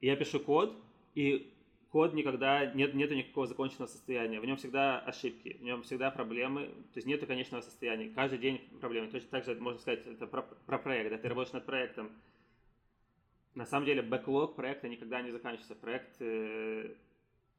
[0.00, 0.74] я пишу код,
[1.14, 1.54] и
[1.90, 6.66] код никогда, нет, нету никакого законченного состояния, в нем всегда ошибки, в нем всегда проблемы,
[6.66, 9.08] то есть нету конечного состояния, каждый день проблемы.
[9.08, 12.10] Точно так же можно сказать это про, про проект, да, ты работаешь над проектом,
[13.54, 15.74] на самом деле бэклог проекта никогда не заканчивается.
[15.74, 16.94] Проект, э,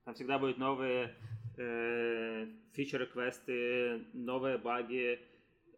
[0.05, 1.15] там всегда будут новые
[1.57, 5.19] э, фичеры, квесты, новые баги,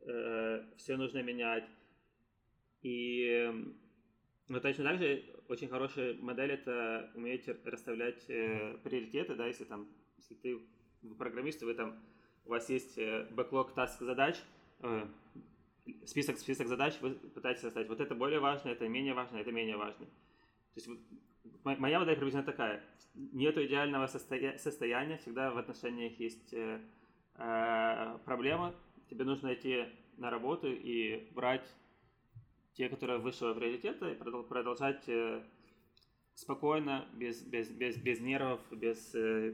[0.05, 1.66] э, все нужно менять.
[2.82, 3.51] И
[4.47, 9.88] но точно так же очень хорошая модель это уметь расставлять э, приоритеты, да, если там,
[10.18, 10.59] если ты
[11.18, 11.97] программист, вы там,
[12.45, 14.38] у вас есть э, бэклог таск задач,
[14.82, 15.07] э,
[16.06, 17.90] список, список задач вы пытаетесь составить.
[17.90, 20.06] Вот это более важно, это менее важно, это менее важно.
[20.76, 20.90] есть
[21.64, 22.84] моя модель приблизительно такая.
[23.16, 26.80] Нету идеального состоя- состояния, всегда в отношениях есть э,
[27.36, 28.74] э, проблемы.
[29.10, 29.86] Тебе нужно идти
[30.18, 31.68] на работу и брать
[32.74, 35.44] те, которые высшего приоритета, и продолжать э,
[36.34, 39.54] спокойно, без, без, без, без нервов, без э,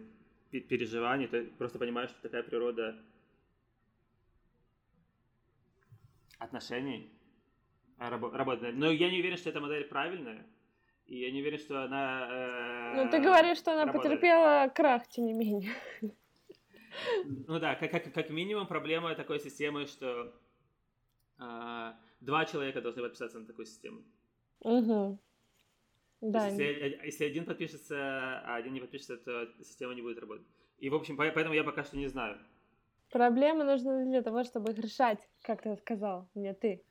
[0.51, 1.27] переживаний.
[1.27, 2.97] Ты просто понимаешь, что такая природа
[6.39, 7.11] отношений
[7.97, 8.75] работает.
[8.75, 10.45] Но я не уверен, что эта модель правильная.
[11.05, 12.27] И я не уверен, что она...
[12.29, 14.19] Э, ну, ты говоришь, что она работает.
[14.19, 15.73] потерпела крах, тем не менее.
[17.25, 20.33] Ну да, как, как, как минимум проблема такой системы, что
[21.39, 24.03] э, два человека должны подписаться на такую систему.
[24.61, 25.19] Угу.
[26.21, 26.47] Да.
[26.47, 30.45] Если, если один подпишется, а один не подпишется, то система не будет работать.
[30.77, 32.37] И, в общем, поэтому я пока что не знаю.
[33.11, 36.83] Проблемы нужны для того, чтобы их решать, как ты сказал мне ты.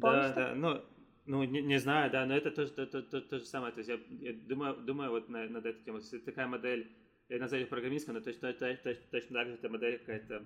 [0.00, 0.82] Помнишь, да, да, ну,
[1.26, 3.72] ну не, не знаю, да, но это тоже то, то, то, то же самое.
[3.72, 6.00] То есть я, я думаю, думаю вот на, над этой темой.
[6.00, 6.90] Если такая модель,
[7.28, 10.44] я назову ее программистской, но точно, точно, точно, так же это модель какая-то,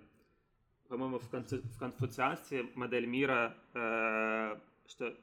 [0.89, 4.57] по-моему, в, концу, в конфуцианстве модель мира, э,
[4.87, 5.17] что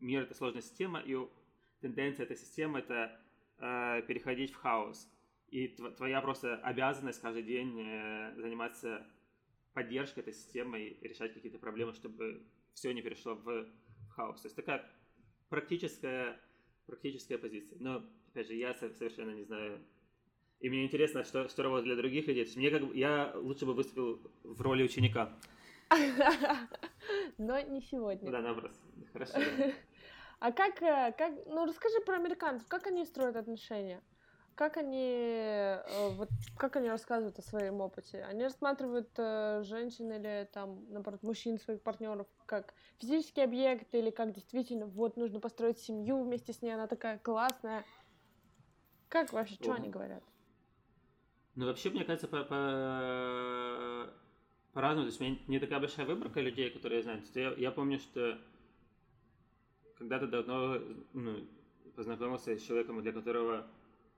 [0.00, 1.16] мир— это сложная система, и
[1.80, 3.18] тенденция этой системы— это
[3.58, 5.08] э, переходить в хаос.
[5.54, 9.06] И твоя просто обязанность каждый день э, заниматься
[9.72, 12.42] поддержкой этой системы и решать какие-то проблемы, чтобы
[12.72, 13.64] все не перешло в
[14.16, 14.40] хаос.
[14.40, 14.84] То есть такая
[15.50, 16.40] практическая,
[16.86, 17.78] практическая позиция.
[17.78, 19.80] Но, опять же, я совершенно не знаю.
[20.58, 22.50] И мне интересно, что, что работает для других людей.
[22.56, 25.38] Мне как бы, я лучше бы выступил в роли ученика.
[27.38, 28.28] Но не сегодня.
[28.28, 28.72] Да, наоборот.
[29.12, 29.38] Хорошо.
[30.40, 34.02] А как, э, как, ну расскажи про американцев, как они строят отношения?
[34.54, 38.22] Как они, э, вот, как они рассказывают о своем опыте?
[38.22, 44.32] Они рассматривают э, женщин или там, наоборот, мужчин, своих партнеров как физический объект или как
[44.32, 47.84] действительно, вот, нужно построить семью вместе с ней, она такая классная.
[49.08, 50.22] Как вообще, что они говорят?
[51.56, 54.10] Ну, вообще, мне кажется, по, по,
[54.72, 55.06] по-разному.
[55.06, 57.22] То есть у меня не такая большая выборка людей, которые я знаю.
[57.34, 58.38] Я, я помню, что
[59.98, 60.78] когда-то давно
[61.12, 61.46] ну,
[61.94, 63.66] познакомился с человеком, для которого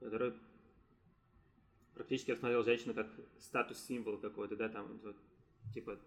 [0.01, 0.35] который
[1.95, 5.17] практически рассмотрел женщину как статус-символ какой-то, да, там, вот,
[5.73, 5.99] типа,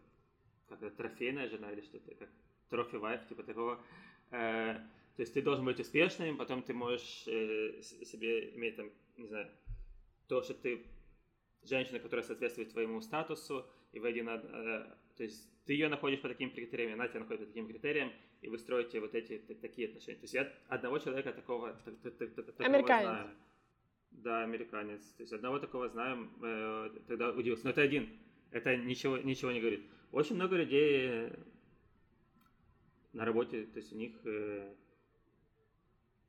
[0.67, 2.29] как трофейная жена или что-то, как
[2.69, 3.83] трофи-вайф, типа такого.
[4.31, 4.75] Э,
[5.15, 9.49] то есть ты должен быть успешным, потом ты можешь э, себе иметь там, не знаю,
[10.27, 10.85] то, что ты
[11.63, 14.37] женщина, которая соответствует твоему статусу, и вы один, э,
[15.17, 18.47] то есть ты ее находишь по таким критериям, она тебя находит по таким критериям, и
[18.47, 20.17] вы строите вот эти такие отношения.
[20.17, 23.03] То есть я одного человека такого, такого Американец.
[23.03, 23.29] знаю.
[24.11, 25.01] Да, американец.
[25.13, 27.65] То есть одного такого знаем, э, тогда удивился.
[27.65, 28.09] Но это один.
[28.51, 29.85] Это ничего, ничего не говорит.
[30.11, 31.31] Очень много людей
[33.13, 34.73] на работе, то есть у них э,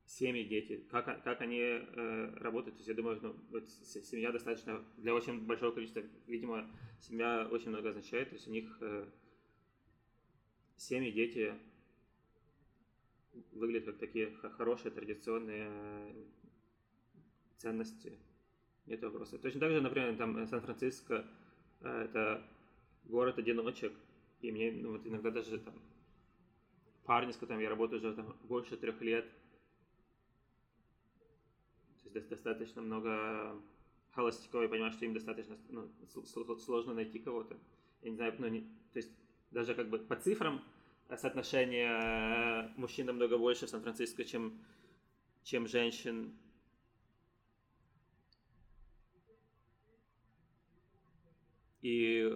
[0.05, 0.83] семьи, дети.
[0.89, 2.75] Как, как они э, работают?
[2.75, 6.69] То есть я думаю, ну, вот семья достаточно для очень большого количества, видимо,
[6.99, 8.29] семья очень много означает.
[8.29, 9.05] То есть у них э,
[10.77, 11.53] семьи, дети
[13.51, 16.13] выглядят как такие хорошие, традиционные
[17.61, 18.17] ценности,
[18.85, 19.37] нет вопроса.
[19.37, 21.25] Точно так же, например, там Сан-Франциско
[21.81, 22.43] э, это
[23.05, 23.93] город одиночек,
[24.41, 25.73] и мне ну, вот иногда даже там
[27.05, 29.25] парни, с которыми я работаю уже там больше трех лет,
[32.11, 33.55] то есть достаточно много
[34.11, 35.89] холостяков, я понимаю, что им достаточно ну,
[36.57, 37.57] сложно найти кого-то.
[38.01, 39.11] Я не знаю, ну, не, то есть
[39.51, 40.61] даже как бы по цифрам
[41.15, 44.59] соотношение э, мужчин намного больше в Сан-Франциско, чем,
[45.43, 46.33] чем женщин.
[51.81, 52.29] И,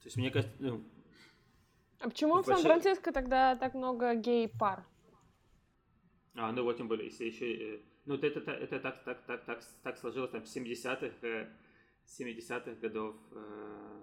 [0.00, 0.84] то есть, мне кажется, ну,
[2.00, 4.84] а почему в Сан-Франциско тогда так много гей-пар?
[6.34, 7.76] А, ну вот тем более, если еще...
[7.76, 11.48] Э, ну, это, это, это так, так, так, так, так сложилось там в 70-х,
[12.06, 13.16] 70-х э, годов.
[13.32, 14.02] Э,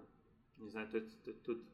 [0.58, 1.64] не знаю, тут, тут, тут...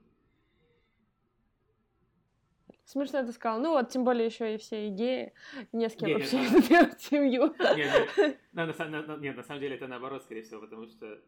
[2.85, 3.61] Смешно ты сказал.
[3.61, 5.33] Ну вот, тем более еще и все геи,
[5.73, 7.55] не с кем не, вообще нет, делать семью.
[7.59, 11.19] Нет, нет, на, на, на, нет, на самом деле это наоборот, скорее всего, потому что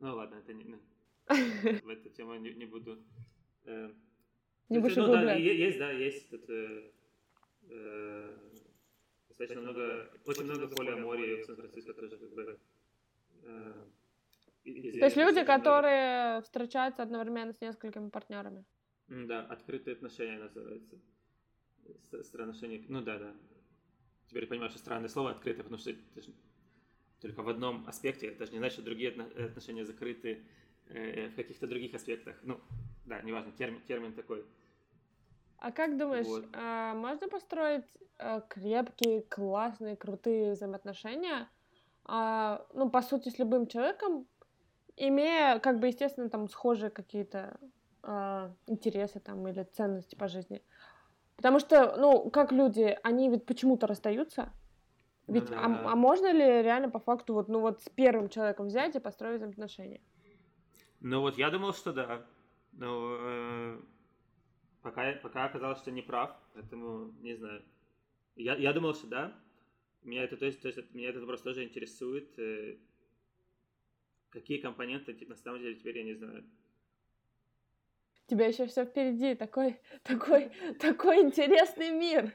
[0.00, 0.64] ну ладно, это не...
[0.64, 0.78] Ну,
[1.28, 2.98] в эту тему не, не буду...
[3.64, 3.90] Э,
[4.68, 6.90] не будешь ну, да, есть, да, есть тут э,
[7.70, 8.36] э,
[9.28, 12.58] достаточно много, очень много поля моря в Сан-Франциско тоже как бы...
[13.44, 13.72] Э,
[14.64, 18.64] То есть люди, которые встречаются одновременно с несколькими партнерами.
[19.08, 20.98] Да, открытые отношения называется.
[22.12, 23.34] Отношения, ну да, да.
[24.28, 26.22] Теперь я понимаю, что странное слово открытое, потому что это
[27.20, 30.42] только в одном аспекте, это же не значит, что другие отношения закрыты
[30.88, 32.36] э, в каких-то других аспектах.
[32.42, 32.60] Ну,
[33.06, 34.44] да, неважно, термин, термин такой.
[35.58, 36.46] А как думаешь, вот.
[36.52, 41.48] а, можно построить а, крепкие, классные, крутые взаимоотношения,
[42.04, 44.26] а, ну, по сути, с любым человеком,
[44.96, 47.58] имея, как бы, естественно, там, схожие какие-то
[48.02, 50.62] а, интересы там или ценности по жизни?
[51.36, 54.52] Потому что, ну, как люди, они ведь почему-то расстаются.
[55.28, 58.96] Ведь, а, а можно ли реально по факту вот, ну, вот с первым человеком взять
[58.96, 60.00] и построить отношения?
[61.00, 62.26] Ну, вот я думал, что да.
[62.72, 63.80] Ну, э
[64.82, 67.62] Пока, пока оказалось, что не прав, поэтому не знаю.
[68.36, 69.38] Я, я думал, что да.
[70.02, 72.38] Меня это, то есть, то есть, меня этот вопрос тоже интересует.
[72.38, 72.76] Э,
[74.30, 76.44] какие компоненты, на самом деле, теперь я не знаю.
[78.28, 82.34] Тебя еще все впереди, такой, такой, такой интересный мир.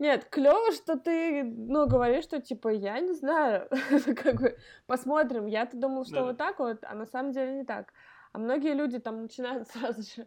[0.00, 3.68] Нет, клево, что ты, ну, говоришь, что, типа, я не знаю,
[4.16, 5.46] как бы, посмотрим.
[5.46, 7.92] Я-то думал, что вот так вот, а на самом деле не так.
[8.32, 10.26] А многие люди там начинают сразу же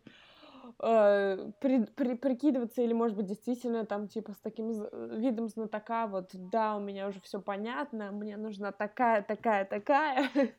[0.79, 4.71] э, при, при, прикидываться или, может быть, действительно там типа с таким
[5.19, 10.29] видом знатока, вот, да, у меня уже все понятно, мне нужна такая, такая, такая.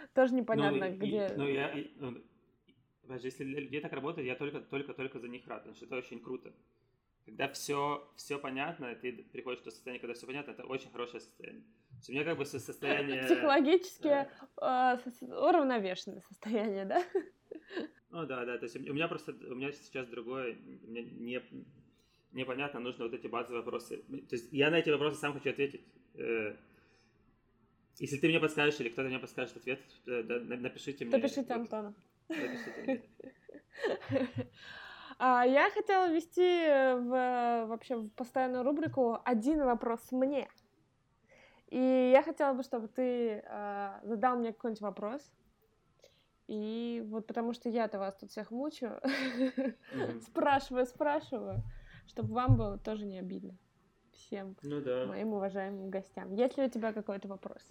[0.14, 1.32] Тоже непонятно, где...
[1.36, 1.74] Ну, я...
[1.96, 2.16] Ну,
[3.16, 5.96] если для людей так работает, я только, только, только за них рад, потому что это
[5.96, 6.52] очень круто.
[7.24, 11.20] Когда все, все понятно, ты приходишь в то состояние, когда все понятно, это очень хорошее
[11.20, 11.64] состояние.
[12.08, 13.22] У меня как бы состояние...
[13.26, 14.28] Психологически
[14.60, 17.02] э, уравновешенное состояние, да?
[18.12, 21.40] Ну да, да, то есть у меня просто, у меня сейчас другое, мне не,
[22.32, 23.98] непонятно, нужно вот эти базовые вопросы.
[23.98, 25.82] То есть я на эти вопросы сам хочу ответить.
[28.00, 31.16] Э, если ты мне подскажешь или кто-то мне подскажет ответ, э, напишите мне.
[31.16, 31.94] Напишите Антону.
[35.22, 40.48] А, я хотела ввести в, вообще в постоянную рубрику «Один вопрос мне».
[41.68, 45.30] И я хотела бы, чтобы ты э, задал мне какой-нибудь вопрос,
[46.48, 48.98] и вот потому что я-то вас тут всех мучаю,
[50.22, 51.62] спрашиваю, спрашиваю,
[52.06, 53.58] чтобы вам было тоже не обидно.
[54.12, 55.04] Всем ну, да.
[55.04, 56.32] моим уважаемым гостям.
[56.32, 57.62] Есть ли у тебя какой-то вопрос?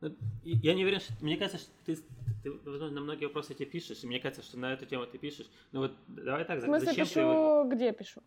[0.00, 1.12] Ну, я не уверен, что...
[1.20, 1.96] Мне кажется, что ты,
[2.42, 5.18] ты, возможно, на многие вопросы эти пишешь, и мне кажется, что на эту тему ты
[5.18, 5.50] пишешь.
[5.72, 7.24] Ну вот давай так, В смысле, зачем пишу, ты...
[7.24, 7.66] Вот...
[7.68, 8.22] где пишу?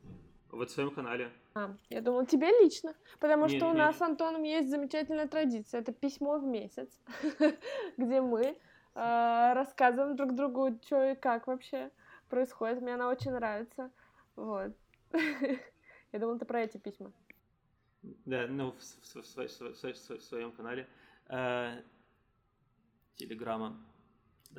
[0.50, 1.32] Вот в своем канале.
[1.56, 2.94] А, я думала, тебе лично.
[3.20, 3.78] Потому не, что у не.
[3.78, 5.80] нас с Антоном есть замечательная традиция.
[5.80, 6.90] Это письмо в месяц,
[7.98, 8.42] где мы
[8.96, 11.90] э, рассказываем друг другу, что и как вообще
[12.28, 12.82] происходит.
[12.82, 13.92] Мне она очень нравится.
[14.36, 14.74] Вот.
[16.12, 17.14] Я думала, ты про эти письма.
[18.26, 20.86] Да, ну, в, в, в, в, в своем канале
[21.30, 21.82] э,
[23.16, 23.80] Телеграма.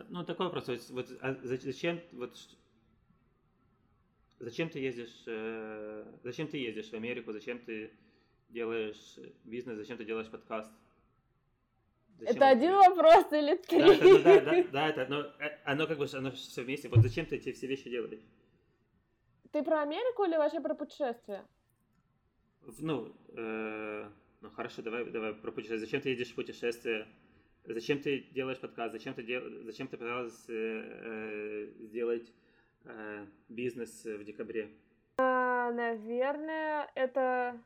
[0.08, 0.90] Ну, такой вопрос.
[0.90, 2.36] Вот, а зачем, вот,
[4.42, 7.92] Зачем ты ездишь, э, зачем ты ездишь в Америку, зачем ты
[8.48, 10.68] делаешь бизнес, зачем ты делаешь подкаст?
[12.18, 13.78] Зачем это один вопрос или три?
[13.78, 16.88] Да, ну, да, да, да, это, но э, оно как бы оно все вместе.
[16.88, 18.18] Вот зачем ты эти все вещи делаешь?
[19.52, 21.46] Ты про Америку или вообще про путешествия?
[22.80, 24.10] Ну, э,
[24.42, 25.86] ну хорошо, давай, давай про путешествия.
[25.86, 27.08] Зачем ты едешь в путешествие?
[27.64, 28.92] Зачем ты делаешь подкаст?
[28.92, 29.42] Зачем ты, дел...
[29.64, 32.32] зачем ты пыталась э, э, сделать
[32.84, 34.70] Э, бизнес в декабре?
[35.18, 37.60] А, наверное, это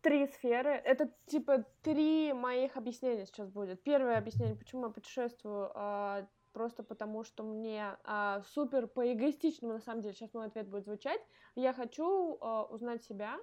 [0.00, 0.70] три сферы.
[0.70, 3.82] Это типа три моих объяснения сейчас будет.
[3.82, 9.80] Первое объяснение, почему я путешествую, а, просто потому что мне а, супер по эгоистичному, на
[9.80, 11.20] самом деле, сейчас мой ответ будет звучать.
[11.56, 13.38] Я хочу а, узнать себя,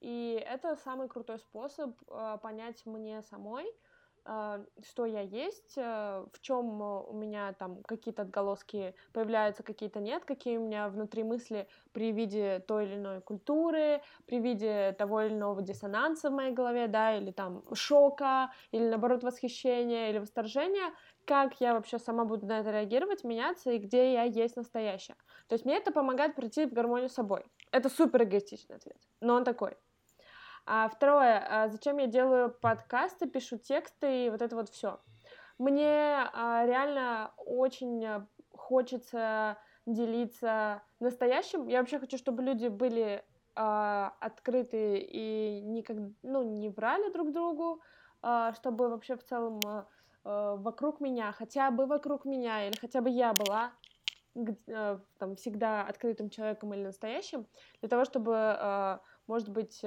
[0.00, 3.66] и это самый крутой способ а, понять мне самой,
[4.30, 10.26] а, что я есть, э, в чем у меня там какие-то отголоски появляются, какие-то нет,
[10.26, 15.32] какие у меня внутри мысли при виде той или иной культуры, при виде того или
[15.32, 20.92] иного диссонанса в моей голове, да, или там шока, или наоборот восхищения, или восторжения,
[21.24, 25.16] как я вообще сама буду на это реагировать, меняться, и где я есть настоящая.
[25.46, 27.46] То есть мне это помогает прийти в гармонию с собой.
[27.72, 29.76] Это супер эгоистичный ответ, но он такой.
[30.70, 35.00] А второе, а зачем я делаю подкасты, пишу тексты и вот это вот все.
[35.56, 38.06] Мне а, реально очень
[38.52, 39.56] хочется
[39.86, 41.68] делиться настоящим.
[41.68, 47.80] Я вообще хочу, чтобы люди были а, открыты и никак, ну, не врали друг другу,
[48.20, 49.88] а, чтобы вообще в целом а,
[50.24, 53.72] а вокруг меня, хотя бы вокруг меня, или хотя бы я была
[54.68, 57.46] а, там всегда открытым человеком или настоящим,
[57.80, 59.82] для того, чтобы, а, может быть,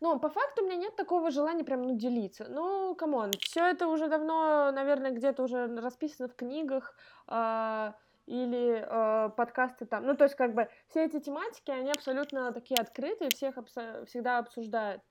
[0.00, 2.46] ну, по факту у меня нет такого желания прям, ну, делиться.
[2.48, 6.94] Ну, come on, все это уже давно, наверное, где-то уже расписано в книгах,
[7.28, 7.92] э,
[8.26, 10.06] или э, подкасты там.
[10.06, 14.38] Ну, то есть, как бы, все эти тематики, они абсолютно такие открытые, всех абсо- всегда
[14.38, 15.02] обсуждают.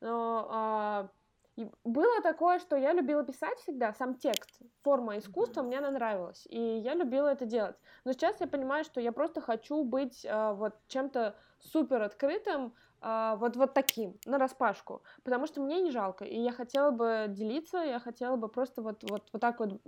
[0.00, 1.10] Но
[1.56, 4.50] И было такое, что я любила писать всегда, сам текст,
[4.82, 7.76] форма искусства мне она нравилась, и я любила это делать.
[8.04, 13.34] Но сейчас я понимаю, что я просто хочу быть э, вот чем-то супер открытым, э,
[13.36, 17.78] вот, вот таким, на распашку, потому что мне не жалко, и я хотела бы делиться,
[17.78, 19.80] я хотела бы просто вот, вот, вот так вот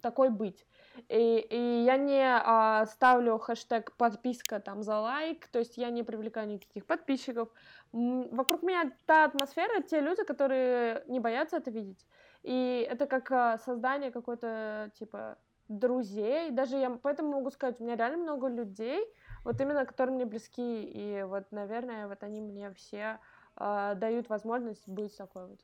[0.00, 0.66] такой быть.
[1.08, 6.02] И, и я не а, ставлю хэштег подписка там за лайк, то есть я не
[6.02, 7.48] привлекаю никаких подписчиков.
[7.92, 12.06] Вокруг меня та атмосфера, те люди, которые не боятся это видеть.
[12.42, 15.38] И это как а, создание какой-то типа
[15.68, 16.50] друзей.
[16.50, 19.04] Даже я поэтому могу сказать, у меня реально много людей,
[19.48, 20.82] вот именно которые мне близки.
[20.82, 23.18] И вот, наверное, вот они мне все
[23.56, 25.60] э, дают возможность быть такой вот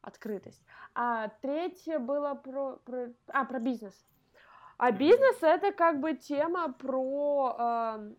[0.00, 0.60] открытость.
[0.92, 3.94] А третье было про, про, а, про бизнес.
[4.76, 8.12] А бизнес это как бы тема про э,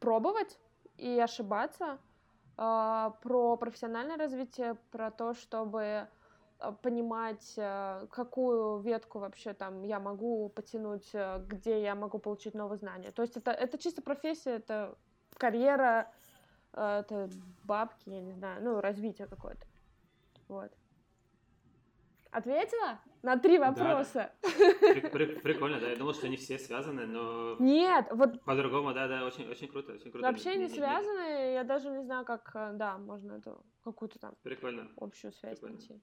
[0.00, 0.58] пробовать
[0.98, 1.98] и ошибаться,
[2.58, 6.08] э, про профессиональное развитие, про то, чтобы
[6.82, 12.78] понимать, э, какую ветку вообще там я могу потянуть, э, где я могу получить новые
[12.78, 13.10] знания.
[13.12, 14.96] То есть это, это чисто профессия, это
[15.36, 16.10] карьера,
[16.72, 17.28] э, это
[17.64, 19.66] бабки, я не знаю, ну, развитие какое-то.
[20.48, 20.72] Вот.
[22.30, 23.00] Ответила?
[23.22, 24.32] На три вопроса.
[24.42, 25.08] Да,
[25.42, 25.88] прикольно, да.
[25.90, 27.56] Я думал, что они все связаны, но...
[27.58, 28.42] Нет, вот...
[28.44, 30.26] По-другому, да, да, очень, очень круто, очень круто.
[30.26, 34.34] Вообще не, связаны, я даже не знаю, как, э, да, можно эту какую-то там...
[34.42, 34.88] Прикольно.
[34.96, 36.00] Общую связь найти.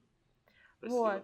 [0.90, 1.22] Вот.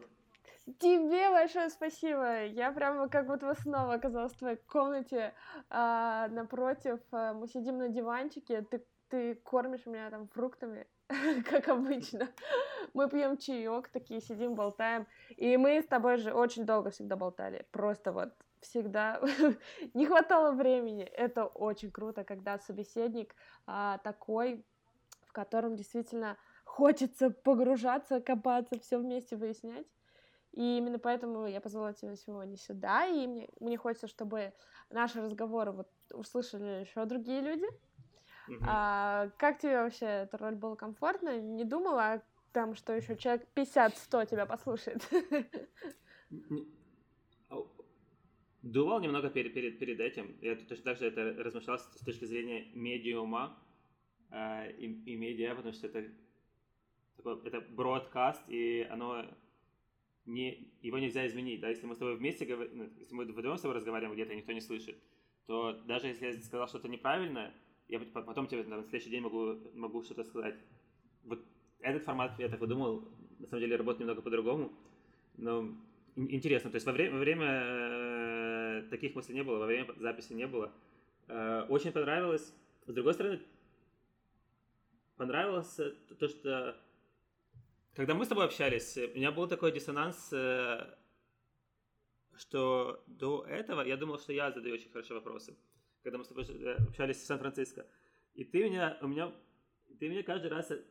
[0.78, 2.44] Тебе большое спасибо.
[2.44, 5.34] Я прямо как будто снова оказалась в твоей комнате.
[5.68, 10.86] А, напротив, э, мы сидим на диванчике, ты, ты кормишь меня там фруктами.
[11.50, 12.28] как обычно.
[12.94, 15.06] Мы пьем чаек, такие сидим, болтаем.
[15.36, 17.66] И мы с тобой же очень долго всегда болтали.
[17.72, 19.20] Просто вот всегда
[19.94, 21.04] не хватало времени.
[21.04, 23.34] Это очень круто, когда собеседник
[23.66, 24.64] а, такой,
[25.22, 26.36] в котором действительно
[26.70, 29.86] хочется погружаться, копаться, все вместе выяснять.
[30.52, 34.52] И именно поэтому я позвала тебя сегодня сюда, и мне, мне хочется, чтобы
[34.88, 37.66] наши разговоры вот услышали еще другие люди,
[38.62, 41.38] а, как тебе вообще эта роль была комфортна?
[41.38, 45.08] Не думала там, что еще человек 50-100 тебя послушает?
[48.62, 50.36] Думал немного перед, перед, перед этим.
[50.40, 53.56] Я точно так же это размышлял с, с точки зрения медиума
[54.30, 56.10] э, и, и медиа, потому что это
[57.20, 59.24] это бродкаст, и оно
[60.26, 61.60] не, его нельзя изменить.
[61.60, 61.68] Да?
[61.68, 64.52] Если мы с тобой вместе говорим, ну, если мы вдвоем с тобой разговариваем где-то, никто
[64.52, 64.96] не слышит,
[65.46, 67.52] то даже если я сказал что-то неправильное,
[67.88, 70.54] я потом тебе на следующий день могу, могу что-то сказать.
[71.24, 71.40] Вот
[71.80, 73.08] этот формат, я так подумал,
[73.38, 74.72] на самом деле работает немного по-другому,
[75.36, 75.68] но
[76.14, 80.32] интересно, то есть во время, во время э, таких мыслей не было, во время записи
[80.34, 80.72] не было.
[81.28, 82.52] Э, очень понравилось.
[82.86, 83.40] С другой стороны,
[85.16, 85.80] понравилось
[86.18, 86.76] то, что
[88.00, 90.96] когда мы с тобой общались, у меня был такой диссонанс, э,
[92.36, 95.56] что до этого я думал, что я задаю очень хорошие вопросы
[96.02, 97.86] когда мы с тобой э, общались в Сан-Франциско.
[98.34, 99.32] И ты меня, у меня,
[99.98, 100.82] ты меня каждый раз э,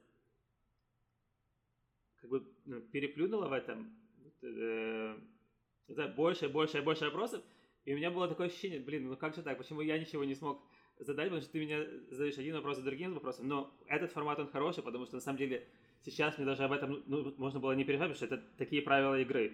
[2.17, 3.95] как бы ну, переплюнула в этом.
[4.41, 5.17] Э,
[6.15, 7.43] больше, больше, больше вопросов.
[7.85, 10.35] И у меня было такое ощущение, блин, ну как же так, почему я ничего не
[10.35, 10.61] смог
[10.99, 13.47] задать, потому что ты меня задаешь один вопрос за другим вопросом.
[13.47, 15.67] Но этот формат, он хороший, потому что на самом деле
[16.03, 19.19] сейчас мне даже об этом ну, можно было не переживать, потому что это такие правила
[19.19, 19.53] игры.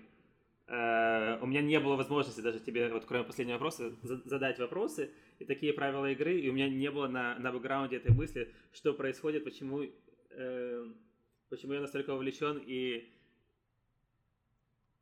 [0.68, 5.46] Uh, у меня не было возможности даже тебе, вот кроме последнего вопроса, задать вопросы и
[5.46, 9.44] такие правила игры, и у меня не было на, на бэкграунде этой мысли, что происходит,
[9.44, 10.96] почему, uh,
[11.50, 13.08] почему я настолько увлечен, и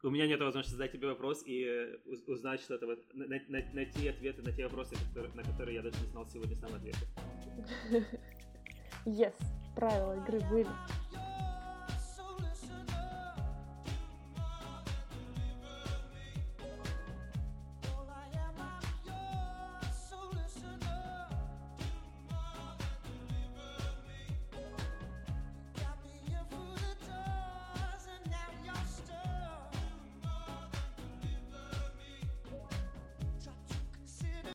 [0.02, 4.10] у меня нет возможности задать тебе вопрос и uh, узнать что-то, вот, на, на, найти
[4.10, 7.00] ответы на те вопросы, которые, на которые я даже не знал сегодня сам ответы.
[9.06, 9.34] Yes,
[9.78, 10.68] правила игры были.